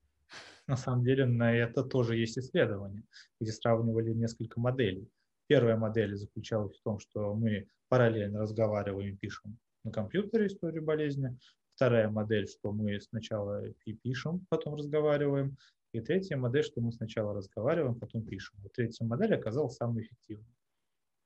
[0.68, 3.04] На самом деле на это тоже есть исследования,
[3.40, 5.10] где сравнивали несколько моделей.
[5.48, 11.38] Первая модель заключалась в том, что мы параллельно разговариваем и пишем на компьютере историю болезни.
[11.76, 15.58] Вторая модель, что мы сначала и пишем, потом разговариваем.
[15.92, 18.58] И третья модель, что мы сначала разговариваем, потом пишем.
[18.62, 20.48] Вот третья модель оказалась самой эффективной.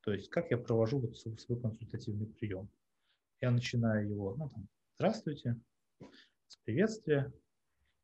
[0.02, 2.70] То есть как я провожу вот свой консультативный прием.
[3.42, 5.60] Я начинаю его, ну, там, здравствуйте,
[6.48, 7.32] с приветствия.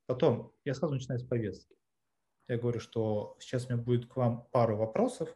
[0.05, 1.75] Потом я сразу начинаю с повестки.
[2.47, 5.33] Я говорю, что сейчас у меня будет к вам пару вопросов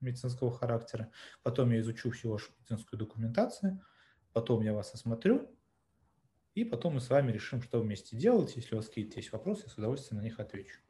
[0.00, 1.10] медицинского характера.
[1.42, 3.80] Потом я изучу всю вашу медицинскую документацию.
[4.32, 5.56] Потом я вас осмотрю.
[6.54, 8.56] И потом мы с вами решим, что вместе делать.
[8.56, 10.80] Если у вас какие-то есть вопросы, я с удовольствием на них отвечу.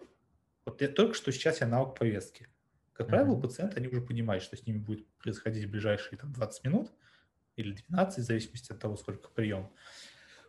[0.64, 2.48] Вот я, только что сейчас я навык повестки.
[3.02, 6.64] Как правило, пациенты, они уже понимают, что с ними будет происходить в ближайшие там, 20
[6.64, 6.92] минут
[7.56, 9.72] или 12, в зависимости от того, сколько прием.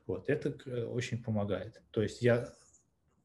[0.05, 1.81] Вот, это э, очень помогает.
[1.89, 2.53] То есть я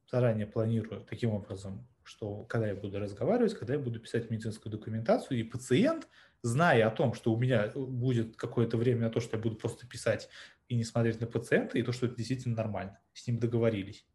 [0.09, 5.39] заранее планирую таким образом, что когда я буду разговаривать, когда я буду писать медицинскую документацию,
[5.39, 6.07] и пациент,
[6.41, 9.85] зная о том, что у меня будет какое-то время на то, что я буду просто
[9.85, 10.27] писать
[10.69, 14.07] и не смотреть на пациента, и то, что это действительно нормально, с ним договорились.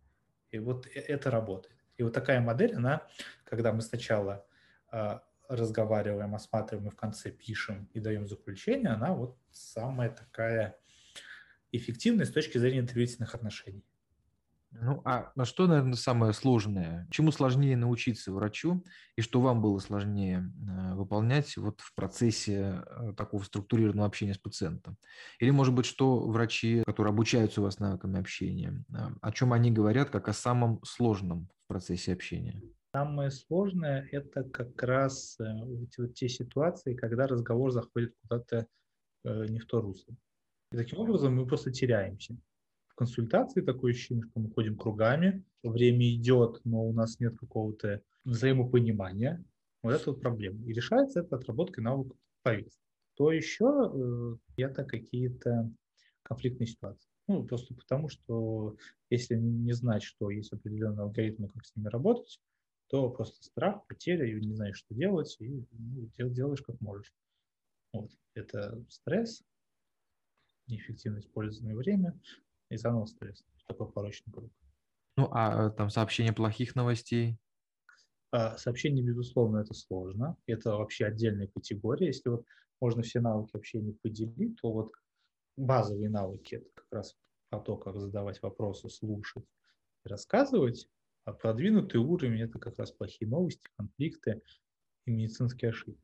[0.50, 1.76] И вот э, это работает.
[1.98, 3.06] И вот такая модель, она,
[3.44, 4.53] когда мы сначала э,
[5.48, 10.78] разговариваем, осматриваем и в конце пишем и даем заключение, она вот самая такая
[11.72, 13.84] эффективная с точки зрения доверительных отношений.
[14.80, 17.06] Ну, а на что, наверное, самое сложное?
[17.10, 18.84] Чему сложнее научиться врачу,
[19.16, 24.38] и что вам было сложнее э, выполнять вот в процессе э, такого структурированного общения с
[24.38, 24.96] пациентом?
[25.38, 29.70] Или, может быть, что врачи, которые обучаются у вас навыками общения, э, о чем они
[29.70, 32.60] говорят, как о самом сложном в процессе общения?
[32.94, 38.68] Самое сложное– это как раз вот, вот те ситуации, когда разговор заходит куда-то
[39.24, 40.14] не в то русло.
[40.70, 42.36] И таким образом мы просто теряемся
[42.94, 49.44] консультации такое ощущение, что мы ходим кругами, время идет, но у нас нет какого-то взаимопонимания.
[49.82, 50.64] Вот это вот проблема.
[50.64, 52.80] И решается это отработкой навыков повестки.
[53.16, 55.68] То еще э, это какие-то
[56.22, 57.10] конфликтные ситуации.
[57.26, 58.76] Ну, просто потому, что
[59.10, 62.38] если не знать, что есть определенные алгоритмы, как с ними работать,
[62.94, 67.12] то просто страх, потеря, и не знаешь, что делать, и ну, делаешь как можешь.
[67.92, 68.12] Вот.
[68.34, 69.42] Это стресс,
[70.68, 72.16] неэффективно использованное время,
[72.70, 73.44] и заново стресс.
[73.66, 74.52] Такой порочный круг.
[75.16, 77.36] Ну, а там сообщение плохих новостей?
[78.30, 80.36] А, сообщение, безусловно, это сложно.
[80.46, 82.06] Это вообще отдельная категория.
[82.06, 82.46] Если вот
[82.80, 84.92] можно все навыки общения поделить, то вот
[85.56, 87.16] базовые навыки– это как раз
[87.50, 89.44] о том, как задавать вопросы, слушать
[90.04, 90.88] рассказывать,
[91.24, 94.42] а продвинутый уровень– это как раз плохие новости, конфликты
[95.06, 96.02] и медицинские ошибки.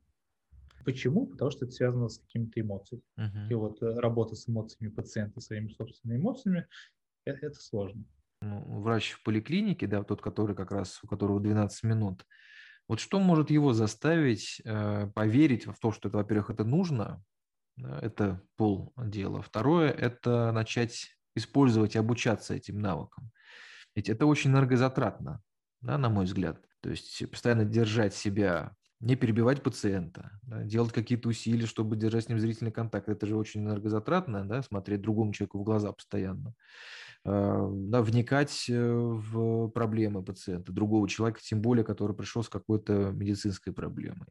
[0.84, 1.26] Почему?
[1.26, 3.02] Потому что это связано с какими-то эмоциями.
[3.18, 3.50] Uh-huh.
[3.50, 6.66] И вот э, работа с эмоциями пациента, своими собственными эмоциями,
[7.26, 8.04] это, это сложно.
[8.40, 12.24] Ну, врач в поликлинике, да, тот, который как раз, у которого 12 минут,
[12.88, 17.22] вот что может его заставить э, поверить в то, что это, во-первых, это нужно,
[17.76, 19.42] это пол дела.
[19.42, 23.30] Второе– это начать использовать и обучаться этим навыкам.
[23.94, 25.42] Ведь это очень энергозатратно,
[25.80, 26.60] да, на мой взгляд.
[26.80, 32.28] То есть постоянно держать себя не перебивать пациента, да, делать какие-то усилия, чтобы держать с
[32.28, 33.08] ним зрительный контакт.
[33.08, 36.54] Это же очень энергозатратно, да, смотреть другому человеку в глаза постоянно.
[37.24, 43.10] А, да, вникать э, в проблемы пациента, другого человека, тем более, который пришел с какой-то
[43.12, 44.28] медицинской проблемой.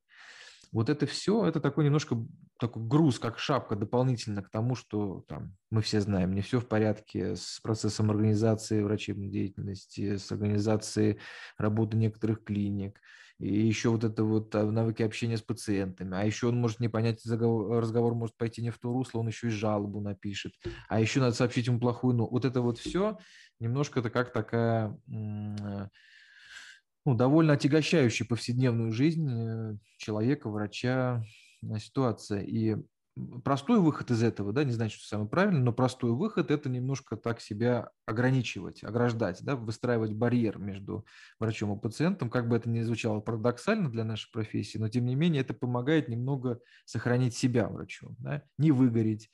[0.72, 2.18] Вот это все, это такой немножко
[2.60, 6.68] такой груз, как шапка дополнительно к тому, что там, мы все знаем, не все в
[6.68, 11.20] порядке с процессом организации врачебной деятельности, с организацией
[11.58, 13.00] работы некоторых клиник,
[13.40, 16.90] и еще вот это вот а, навыки общения с пациентами, а еще он может не
[16.90, 20.54] понять, разговор может пойти не в то русло, он еще и жалобу напишет,
[20.90, 23.18] а еще надо сообщить ему плохую, ну, вот это вот все
[23.60, 25.88] немножко это как такая э,
[27.06, 31.24] ну, довольно отягощающая повседневную жизнь э, человека, врача
[31.78, 32.42] ситуация.
[32.42, 32.78] И
[33.44, 37.18] простой выход из этого, да, не значит, что самый правильный, но простой выход– это немножко
[37.18, 41.06] так себя ограничивать, ограждать, да, выстраивать барьер между
[41.40, 42.30] врачом и пациентом.
[42.30, 46.08] Как бы это ни звучало парадоксально для нашей профессии, но тем не менее это помогает
[46.08, 49.30] немного сохранить себя врачу, да, не выгореть,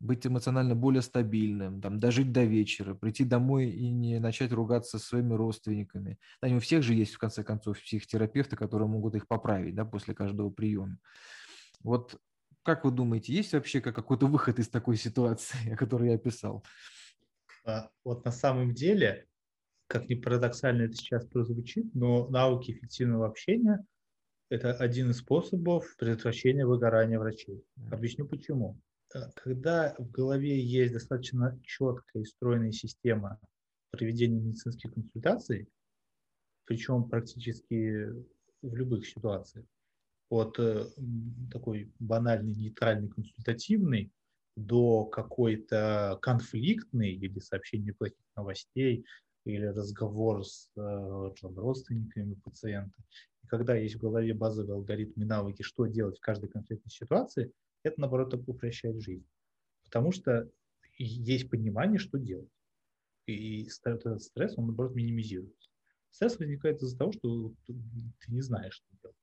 [0.00, 5.04] быть эмоционально более стабильным, там, дожить до вечера, прийти домой и не начать ругаться со
[5.04, 6.18] своими родственниками.
[6.40, 9.84] Да, не у всех же есть, в конце концов, психотерапевты, которые могут их поправить да,
[9.84, 10.98] после каждого приема.
[11.80, 12.20] Вот
[12.62, 16.62] как вы думаете, есть вообще какой-то выход из такой ситуации, о которой я описал?
[17.64, 19.26] А, вот на самом деле,
[19.86, 23.84] как ни парадоксально это сейчас прозвучит, но навыки эффективного общения–
[24.50, 27.64] это один из способов предотвращения выгорания врачей.
[27.90, 28.78] Объясню почему.
[29.14, 33.40] Э, когда в голове есть достаточно четкая и стройная система
[33.90, 35.68] проведения медицинских консультаций,
[36.64, 38.08] причем практически
[38.62, 39.64] в любых ситуациях,
[40.28, 40.84] от э,
[41.50, 44.12] такой банальной, нейтральной, консультативной
[44.56, 49.06] до какой-то конфликтной или сообщения плохих новостей,
[49.44, 53.00] или разговор с э, родственниками пациента.
[53.42, 58.00] И когда есть в голове базовые алгоритмы навыки, что делать в каждой конкретной ситуации, это,
[58.00, 59.26] наоборот, упрощает жизнь.
[59.84, 60.50] Потому что
[60.96, 62.50] есть понимание, что делать.
[63.26, 65.70] И этот стресс, он, наоборот, минимизируется.
[66.10, 67.74] Стресс возникает из-за того, что ты
[68.28, 69.16] не знаешь, что делать.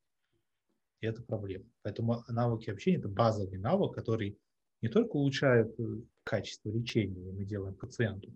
[1.01, 1.65] И это проблема.
[1.81, 4.37] Поэтому навыки общения– это базовый навык, который
[4.81, 8.31] не только улучшает э, качество лечения, мы делаем пациенту,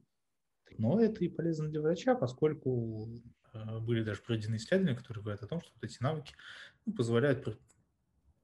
[0.77, 3.09] но это и полезно для врача, поскольку
[3.53, 6.33] э, были даже проведены исследования, которые говорят о том, что вот эти навыки
[6.85, 7.59] ну, позволяют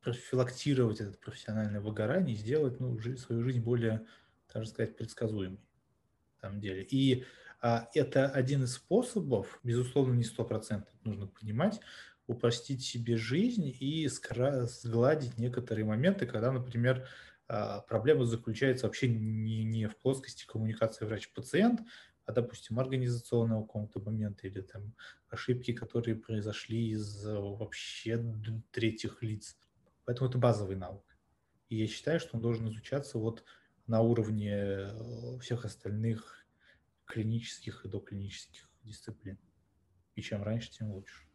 [0.06, 4.06] профилактировать это профессиональное выгорание сделать ну, свою жизнь более,
[4.54, 5.60] так сказать, предсказуемой
[6.38, 6.84] в самом деле.
[6.84, 7.26] И
[7.60, 11.80] а, это один из способов, безусловно, не сто процентов нужно понимать,
[12.28, 17.08] упростить себе жизнь и сгладить некоторые моменты, когда, например,
[17.48, 21.82] а, проблема заключается вообще не, не в плоскости коммуникации врач-пациент,
[22.26, 24.94] а, допустим, организационного какого-то момента или там
[25.30, 28.24] ошибки, которые произошли из вообще
[28.72, 29.58] третьих лиц.
[30.06, 31.04] Поэтому это базовый навык.
[31.70, 33.44] И я считаю, что он должен изучаться вот
[33.88, 36.46] на уровне э, всех остальных
[37.06, 39.38] клинических и доклинических дисциплин.
[40.16, 41.26] И чем раньше, тем лучше.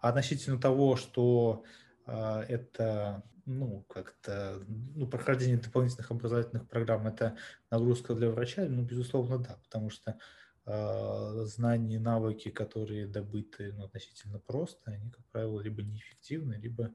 [0.00, 1.64] А относительно того, что
[2.06, 7.36] э, это ну, как-то, ну, прохождение дополнительных образовательных программ– это
[7.70, 10.18] нагрузка для врача, ну, безусловно, да, потому что
[10.66, 16.92] э, знания и навыки, которые добыты ну, относительно просто, они, как правило, либо неэффективны, либо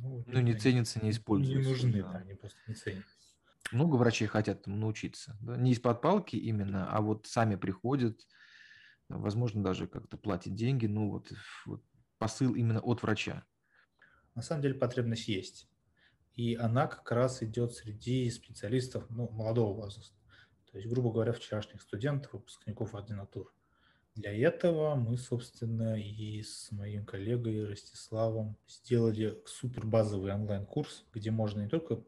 [0.00, 1.62] ну, ну не ценятся, не используются.
[1.62, 3.14] Не нужны, да, они просто не ценятся.
[3.72, 5.36] Много врачей хотят научиться.
[5.40, 5.56] Да?
[5.56, 8.26] Не из-под палки именно, а вот сами приходят,
[9.08, 10.86] возможно, даже как-то платят деньги.
[10.86, 11.32] Ну вот,
[11.66, 11.82] вот
[12.18, 13.44] посыл именно от врача.
[14.34, 15.68] На самом деле потребность есть.
[16.34, 20.16] И она как раз идет среди специалистов ну, молодого возраста.
[20.70, 23.52] То есть, грубо говоря, вчерашних студентов, выпускников ординатур.
[24.18, 31.60] Для этого мы, собственно, и с моим коллегой Ростиславом сделали супер базовый онлайн-курс, где можно
[31.60, 32.02] не только,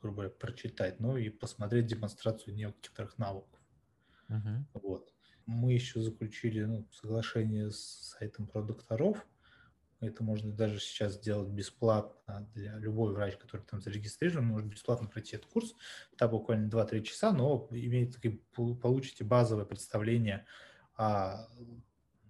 [0.00, 3.58] грубо говоря, прочитать, но и посмотреть демонстрацию некоторых навыков.
[4.28, 4.62] Uh-huh.
[4.74, 5.12] Вот.
[5.46, 9.26] Мы еще заключили ну, соглашение с сайтом продукторов.
[9.98, 15.34] Это можно даже сейчас сделать бесплатно для любой врач, который там зарегистрирован, может бесплатно пройти
[15.34, 15.74] этот курс.
[16.16, 18.20] Там буквально 2-3 часа, но имеет,
[18.80, 20.46] получите базовое представление
[20.96, 21.48] о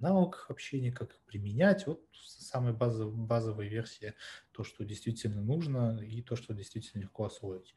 [0.00, 1.86] навыках общения, как их применять.
[1.86, 4.14] Вот самая базовая, базовая версия,
[4.52, 7.74] то, что действительно нужно и то, что действительно легко освоить.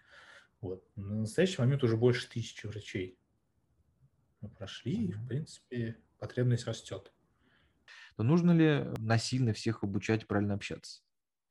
[0.61, 0.83] Вот.
[0.95, 3.17] На настоящий момент уже больше тысячи врачей
[4.41, 7.11] мы прошли, и, в принципе, потребность растет.
[8.17, 11.01] Но нужно ли насильно всех обучать правильно общаться?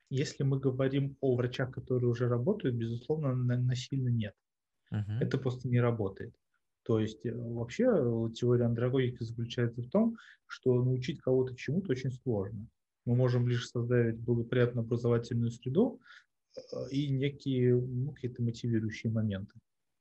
[0.09, 4.37] Если мы говорим о врачах, которые уже работают, безусловно, насильно нет.
[4.93, 5.19] Uh-huh.
[5.21, 6.37] Это просто не работает.
[6.87, 12.13] То есть э, вообще э, теория андрогогики заключается в том, что научить кого-то чему-то очень
[12.13, 12.65] сложно.
[13.05, 16.01] Мы можем лишь создать благоприятную образовательную среду
[16.57, 16.61] э,
[16.93, 19.55] и некие ну, какие-то мотивирующие моменты,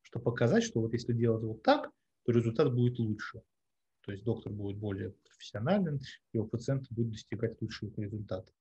[0.03, 1.89] чтобы показать, что вот если делать вот так,
[2.23, 3.41] то результат будет лучше.
[4.01, 5.99] То есть доктор будет более профессионален,
[6.33, 8.53] его пациент будет достигать лучших результатов.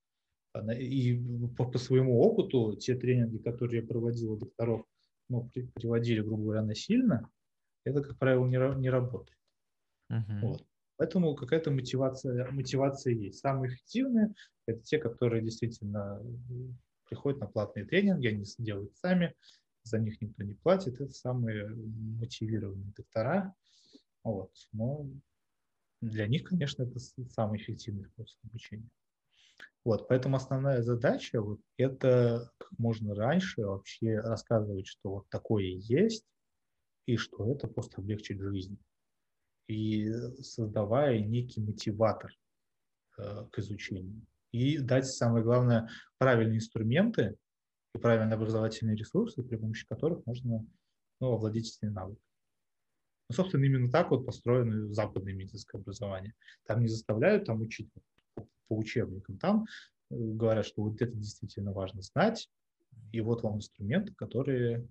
[0.79, 1.21] И
[1.55, 4.83] по, по своему опыту те тренинги, которые я проводил у докторов,
[5.29, 7.29] ну, при, приводили, грубо говоря, насильно,
[7.85, 9.37] это, как правило, не, не работает.
[10.11, 10.41] Uh-huh.
[10.41, 10.65] Вот.
[10.97, 13.39] Поэтому какая-то мотивация, мотивация есть.
[13.39, 14.33] Самые эффективные–
[14.65, 16.21] это те, которые действительно
[17.07, 19.35] приходят на платные тренинги, они делают сами,
[19.83, 20.99] за них никто не платит.
[20.99, 23.53] Это самые мотивированные доктора.
[24.23, 24.51] Вот.
[24.71, 25.07] Но
[26.01, 28.89] для них, конечно, это самый эффективный способ обучения.
[29.83, 36.25] Вот, поэтому основная задача вот, это как можно раньше вообще рассказывать, что вот такое есть,
[37.05, 38.77] и что это просто облегчит жизнь.
[39.67, 42.31] И создавая некий мотиватор
[43.17, 44.25] э, к изучению.
[44.51, 47.35] И дать, самое главное, правильные инструменты
[47.93, 50.65] и правильные образовательные ресурсы, при помощи которых можно
[51.19, 52.21] ну, овладеть этими навыками.
[53.29, 56.33] Ну, собственно, именно так вот построено западное медицинское образование.
[56.65, 57.89] Там не заставляют там учить
[58.35, 59.65] по, по учебникам, там
[60.11, 62.49] э, говорят, что вот это действительно важно знать,
[63.11, 64.87] и вот вам инструменты, которые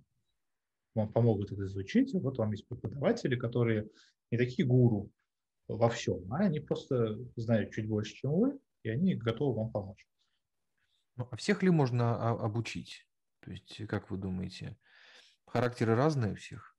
[0.95, 2.14] вам помогут это изучить.
[2.14, 3.88] Вот вам есть преподаватели, которые
[4.30, 5.11] не такие гуру
[5.68, 10.07] во всем, а они просто знают чуть больше, чем вы, и они готовы вам помочь.
[11.16, 13.07] Ну, а всех ли можно обучить?
[13.40, 14.76] То есть, как вы думаете,
[15.47, 16.76] характеры разные у всех?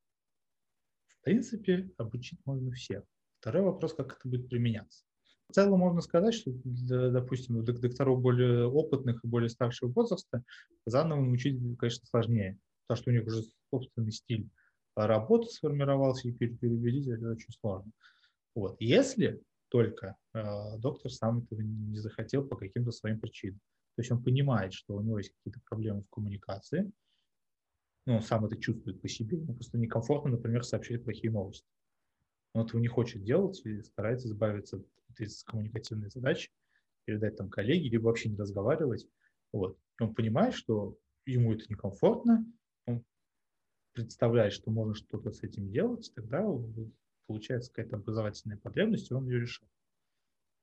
[1.08, 3.04] В принципе, обучить можно всех.
[3.40, 5.06] Второй вопрос, как это будет применяться.
[5.50, 10.44] В целом можно сказать, что, допустим, докторов более опытных и более старшего возраста
[10.86, 12.58] заново научить, конечно, сложнее,
[12.88, 14.50] потому что у них уже собственный стиль
[14.96, 17.92] работы сформировался, и переубедить это очень сложно.
[18.54, 18.78] Вот.
[18.80, 23.60] Если только э, доктор сам этого не захотел по каким-то своим причинам.
[23.96, 26.92] То есть он понимает, что у него есть какие-то проблемы в коммуникации,
[28.06, 31.68] ну, он сам это чувствует по себе, ему просто некомфортно, например, сообщать плохие новости.
[32.54, 36.52] Он этого не хочет делать и старается избавиться от этой коммуникативной задачи,
[37.06, 39.08] передать там коллеге, либо вообще не разговаривать.
[39.52, 39.78] Вот.
[40.00, 42.46] Он понимает, что ему это некомфортно,
[43.96, 46.46] представляет, что можно что-то с этим делать, тогда
[47.26, 49.72] получается какая-то образовательная потребность, и он ее решает.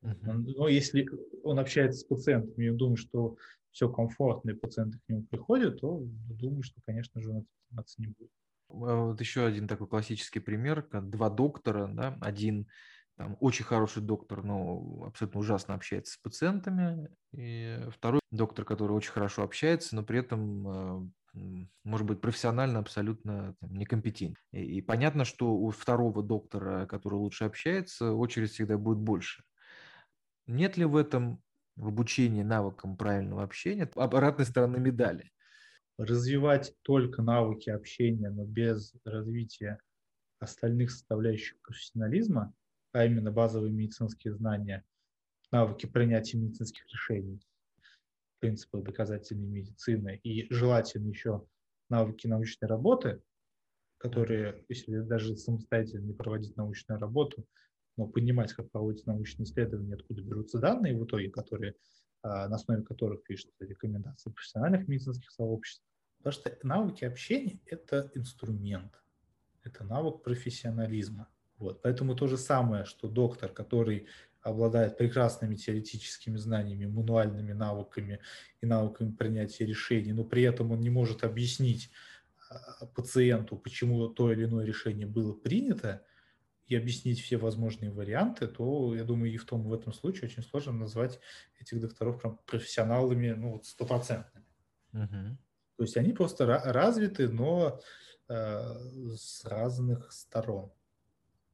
[0.05, 0.33] Uh-huh.
[0.57, 1.09] Но если
[1.43, 3.37] он общается с пациентами и думает, что
[3.71, 8.01] все комфортно, и пациенты к нему приходят, то думаю, что, конечно же, он этим заниматься
[8.01, 8.31] не будет.
[8.69, 12.69] А вот еще один такой классический пример, два доктора, да, один
[13.17, 19.13] там, очень хороший доктор, но абсолютно ужасно общается с пациентами, и второй доктор, который очень
[19.13, 24.37] хорошо общается, но при этом а, может быть, профессионально абсолютно там, некомпетентен.
[24.53, 29.45] И, и понятно, что у второго доктора, который лучше общается, очередь всегда будет больше.
[30.47, 31.43] Нет ли в этом
[31.77, 35.31] в обучении навыкам правильного общения обратной стороны медали?
[35.99, 39.79] Развивать только навыки общения, но без развития
[40.39, 42.53] остальных составляющих профессионализма,
[42.93, 44.85] а именно базовые медицинские знания,
[45.51, 47.41] навыки принятия медицинских решений,
[48.43, 51.47] принципы доказательной медицины и желательно еще
[51.89, 53.23] навыки научной работы,
[53.99, 57.47] которые, если даже самостоятельно не проводить научную работу,
[57.97, 61.77] но понимать, как проводятся научные исследования, откуда берутся данные в итоге, которые,
[62.23, 65.85] а, на основе которых пишутся рекомендации профессиональных медицинских сообществ.
[66.19, 69.01] Потому что навыки общения– это инструмент,
[69.63, 71.29] это навык профессионализма.
[71.59, 71.81] Вот.
[71.83, 74.09] Поэтому то же самое, что доктор, который
[74.43, 78.21] обладает прекрасными теоретическими знаниями, мануальными навыками
[78.61, 81.91] и навыками принятия решений, но при этом он не может объяснить
[82.51, 86.05] а, пациенту, почему то или иное решение было принято,
[86.67, 90.43] и объяснить все возможные варианты, то, я думаю, и в том в этом случае очень
[90.43, 91.21] сложно назвать
[91.61, 94.47] этих докторов прям профессионалами, ну, вот стопроцентными.
[94.93, 95.37] Угу.
[95.77, 97.81] То есть они просто развиты, но
[98.29, 100.73] э, с разных сторон.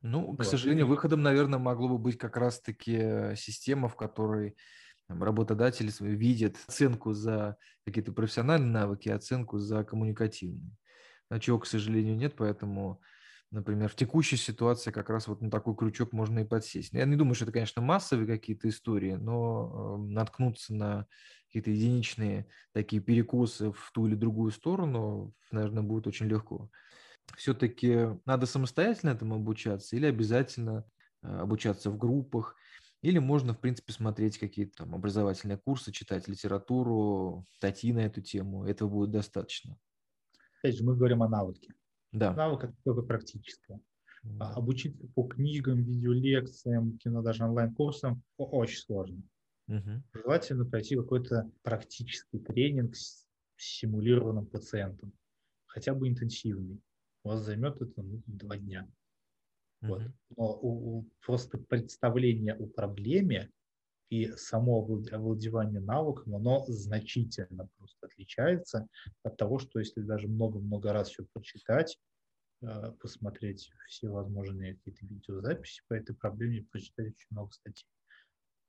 [0.02, 0.46] Ну, к вот.
[0.46, 4.56] сожалению, выходом, наверное, могло бы быть как раз-таки э, система, в которой
[5.08, 10.76] там, работодатели свои видят оценку за какие-то профессиональные навыки, оценку за коммуникативные.
[11.30, 13.00] А чего, к сожалению, нет, поэтому,
[13.50, 16.92] например, в текущей ситуации как раз вот на такой крючок можно и подсесть.
[16.92, 21.06] Я не думаю, что это, конечно, массовые какие-то истории, но э, наткнуться на
[21.46, 26.70] какие-то единичные такие перекосы в ту или другую сторону, наверное, будет очень легко
[27.36, 30.84] все-таки надо самостоятельно этому обучаться или обязательно
[31.22, 32.56] э, обучаться в группах,
[33.00, 38.64] или можно, в принципе, смотреть какие-то там образовательные курсы, читать литературу, статьи на эту тему.
[38.64, 39.78] Этого будет достаточно.
[40.58, 41.74] Опять же, мы говорим о навыке.
[42.10, 42.34] Да.
[42.34, 43.80] Навык только практическое.
[44.24, 44.50] Да.
[44.54, 49.22] Обучиться по книгам, видеолекциям, кино, даже онлайн-курсам очень сложно.
[49.68, 50.02] Угу.
[50.14, 53.26] Желательно пройти какой-то практический тренинг с
[53.56, 55.12] симулированным пациентом,
[55.66, 56.80] хотя бы интенсивный
[57.28, 58.88] у вас займет это ну, два дня.
[59.82, 59.88] Mm-hmm.
[59.88, 60.02] Вот.
[60.36, 63.50] Но у, у, просто представление о проблеме
[64.08, 64.78] и само
[65.12, 68.88] овладевание навыком, оно значительно просто отличается
[69.22, 71.98] от того, что если даже много-много раз все прочитать,
[72.62, 77.86] э, посмотреть все возможные какие-то видеозаписи по этой проблеме, прочитать очень много статей.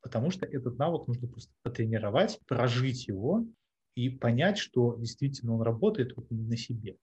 [0.01, 3.45] Потому что этот навык нужно просто потренировать, прожить его
[3.95, 6.97] и понять, что действительно он работает вот на себе.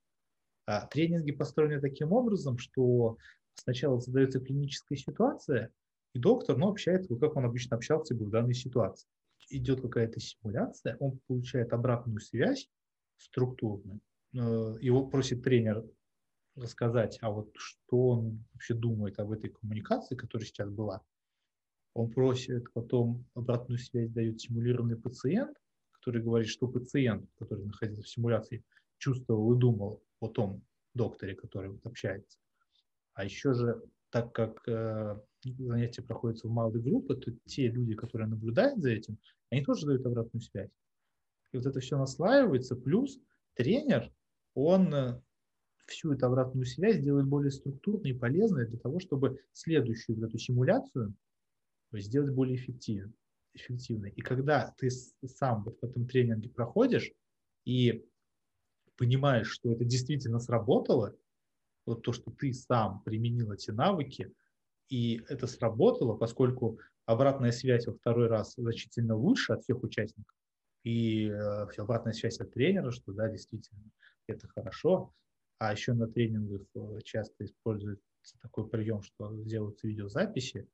[0.67, 3.17] А тренинги построены таким образом, что
[3.55, 5.71] сначала задается клиническая ситуация,
[6.13, 9.09] и доктор ну, общается, как он обычно общался бы в данной ситуации.
[9.51, 12.69] Идет какая-то симуляция, он получает обратную связь
[13.17, 14.01] структурную,
[14.35, 14.39] э,
[14.81, 15.85] его просит тренер
[16.57, 21.03] рассказать, а вот что он вообще думает об этой коммуникации, которая сейчас была.
[21.95, 25.57] Он просит, потом обратную связь дает симулированный пациент,
[25.93, 28.65] который говорит, что пациент, который находился в симуляции,
[28.99, 30.63] чувствовал и думал о том
[30.95, 32.39] докторе, который вот общается.
[33.15, 38.29] А еще же, так как э, занятия проходятся в малой группе, то те люди, которые
[38.29, 39.19] наблюдают за этим,
[39.51, 40.71] они тоже дают обратную связь.
[41.53, 43.19] И вот это все наслаивается, плюс
[43.55, 44.13] тренер,
[44.55, 45.21] он э,
[45.87, 50.39] всю эту обратную связь делает более структурной и полезной для того, чтобы следующую вот эту
[50.39, 51.15] симуляцию
[51.93, 53.15] сделать более эффективной.
[53.55, 54.11] эффективной.
[54.11, 57.11] И когда ты сам вот в этом тренинге проходишь,
[57.65, 58.05] и
[58.97, 61.17] понимаешь, что это действительно сработало,
[61.87, 64.33] вот то, что ты сам применил эти навыки,
[64.89, 70.35] и это сработало, поскольку обратная связь во второй раз значительно лучше от всех участников,
[70.85, 73.83] и э, обратная связь от тренера, что да, действительно,
[74.27, 75.13] это хорошо.
[75.59, 78.03] А еще на тренингах э, часто используется
[78.43, 80.69] такой прием, что делаются видеозаписи,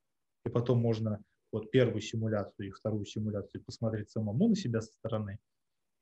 [0.45, 5.39] и потом можно вот первую симуляцию и вторую симуляцию посмотреть самому на себя со стороны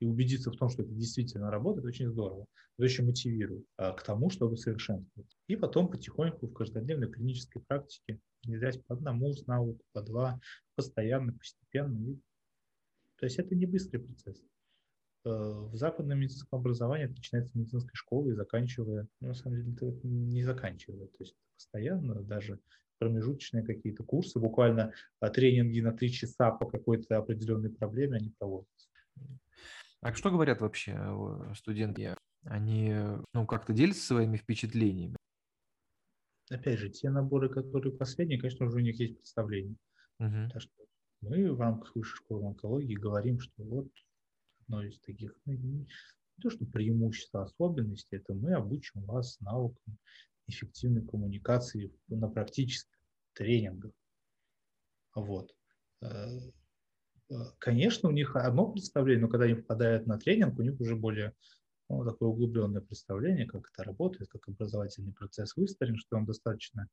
[0.00, 2.46] и убедиться в том, что это действительно работает, очень здорово.
[2.76, 5.36] Это очень мотивирует а, к тому, чтобы совершенствовать.
[5.46, 10.40] И потом потихоньку в каждодневной клинической практике внедрять по одному навыку, по два,
[10.74, 11.98] постоянно, постепенно.
[12.10, 12.14] И...
[13.18, 14.42] То есть это не быстрый процесс.
[15.24, 19.56] Э, в западном медицинском образовании это начинается с медицинской школы и заканчивая, ну, на самом
[19.56, 22.58] деле, это не заканчивая, то есть постоянно даже
[22.98, 28.88] промежуточные какие-то курсы, буквально а, тренинги на три часа по какой-то определенной проблеме они проводятся.
[30.02, 30.98] А что говорят вообще
[31.54, 32.16] студенты?
[32.44, 32.94] Они
[33.34, 35.16] ну, как-то делятся своими впечатлениями?
[36.50, 39.76] Опять же, те наборы, которые последние, конечно, уже у них есть представление.
[40.18, 40.50] Угу.
[40.52, 40.72] Так что
[41.20, 43.88] мы в рамках высшей школы онкологии говорим, что вот
[44.62, 45.86] одно из таких, ну, не
[46.40, 49.98] то, что преимущество, особенности, это мы обучим вас навыкам
[50.46, 52.98] эффективной коммуникации на практических
[53.34, 53.92] тренингах.
[55.14, 55.54] Вот.
[57.30, 60.96] Э, конечно, у них одно представление, но когда они попадают на тренинг, у них уже
[60.96, 61.34] более
[61.88, 66.88] ну, такое углубленное представление, как это работает, как образовательный процесс выстроен, что он достаточно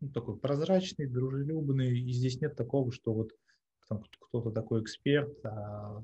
[0.00, 3.32] ну, такой прозрачный, дружелюбный, и здесь нет такого, что вот
[4.20, 6.02] кто-то такой эксперт, а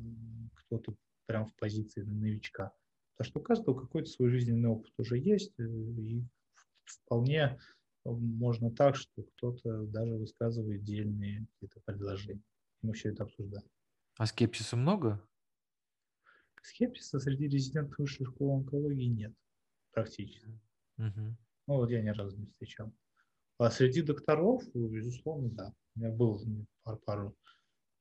[0.54, 0.94] кто-то
[1.26, 2.72] прям в позиции новичка.
[3.16, 6.22] Потому что у каждого какой-то свой жизненный опыт уже есть, э, и
[6.84, 7.58] вполне
[8.04, 12.42] можно так, что кто-то даже высказывает дельные какие-то предложения.
[12.82, 13.68] Мы все это обсуждаем.
[14.16, 15.22] А скепсиса много?
[16.62, 19.34] Скепсиса среди резидентов высшей школы онкологии нет
[19.92, 20.46] практически.
[20.98, 21.36] Угу.
[21.66, 22.92] Ну вот я ни разу не встречал.
[23.58, 25.74] А среди докторов, безусловно, да.
[25.94, 26.42] У меня был
[26.82, 27.36] пару, пару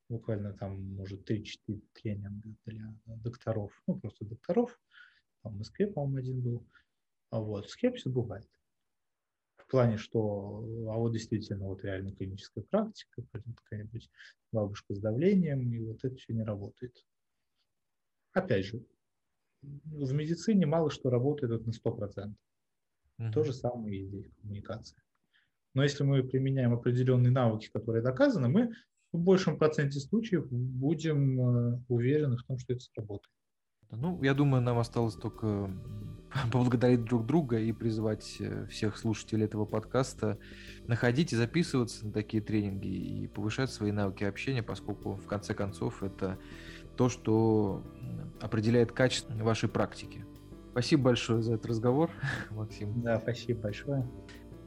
[0.10, 4.80] буквально там, может, 3-4 тренинга для докторов, ну, просто докторов.
[5.44, 6.68] Там в Москве, по-моему, один был.
[7.30, 8.50] А вот скепсис бывает
[9.70, 14.10] плане, что а вот действительно вот реально клиническая практика, какая-нибудь
[14.52, 17.06] бабушка с давлением, и вот это все не работает.
[18.34, 18.84] Опять же,
[19.62, 22.34] в медицине мало что работает на 100%.
[23.20, 23.32] Mm-hmm.
[23.34, 25.04] То же самое и здесь коммуникация.
[25.74, 28.72] Но если мы применяем определенные навыки, которые доказаны, мы
[29.12, 33.34] в большем проценте случаев будем э, уверены в том, что это сработает.
[33.92, 35.68] Ну, я думаю, нам осталось только
[36.52, 40.38] поблагодарить друг друга и призвать э, всех слушателей этого подкаста
[40.88, 46.04] находить и записываться на такие тренинги и повышать свои навыки общения, поскольку в конце концов
[46.04, 46.38] это
[46.96, 47.84] то, что
[48.42, 50.26] определяет качество вашей практики.
[50.72, 52.12] Спасибо большое за этот разговор,
[52.52, 53.02] Максим.
[53.02, 54.08] Да, спасибо большое.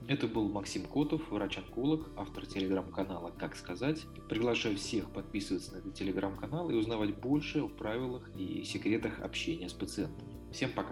[0.08, 4.04] Это был Максим Котов, врач-онколог, автор телеграм-канала «Как сказать».
[4.28, 9.72] Приглашаю всех подписываться на этот телеграм-канал и узнавать больше о правилах и секретах общения с
[9.72, 10.32] пациентами.
[10.52, 10.90] Всем пока!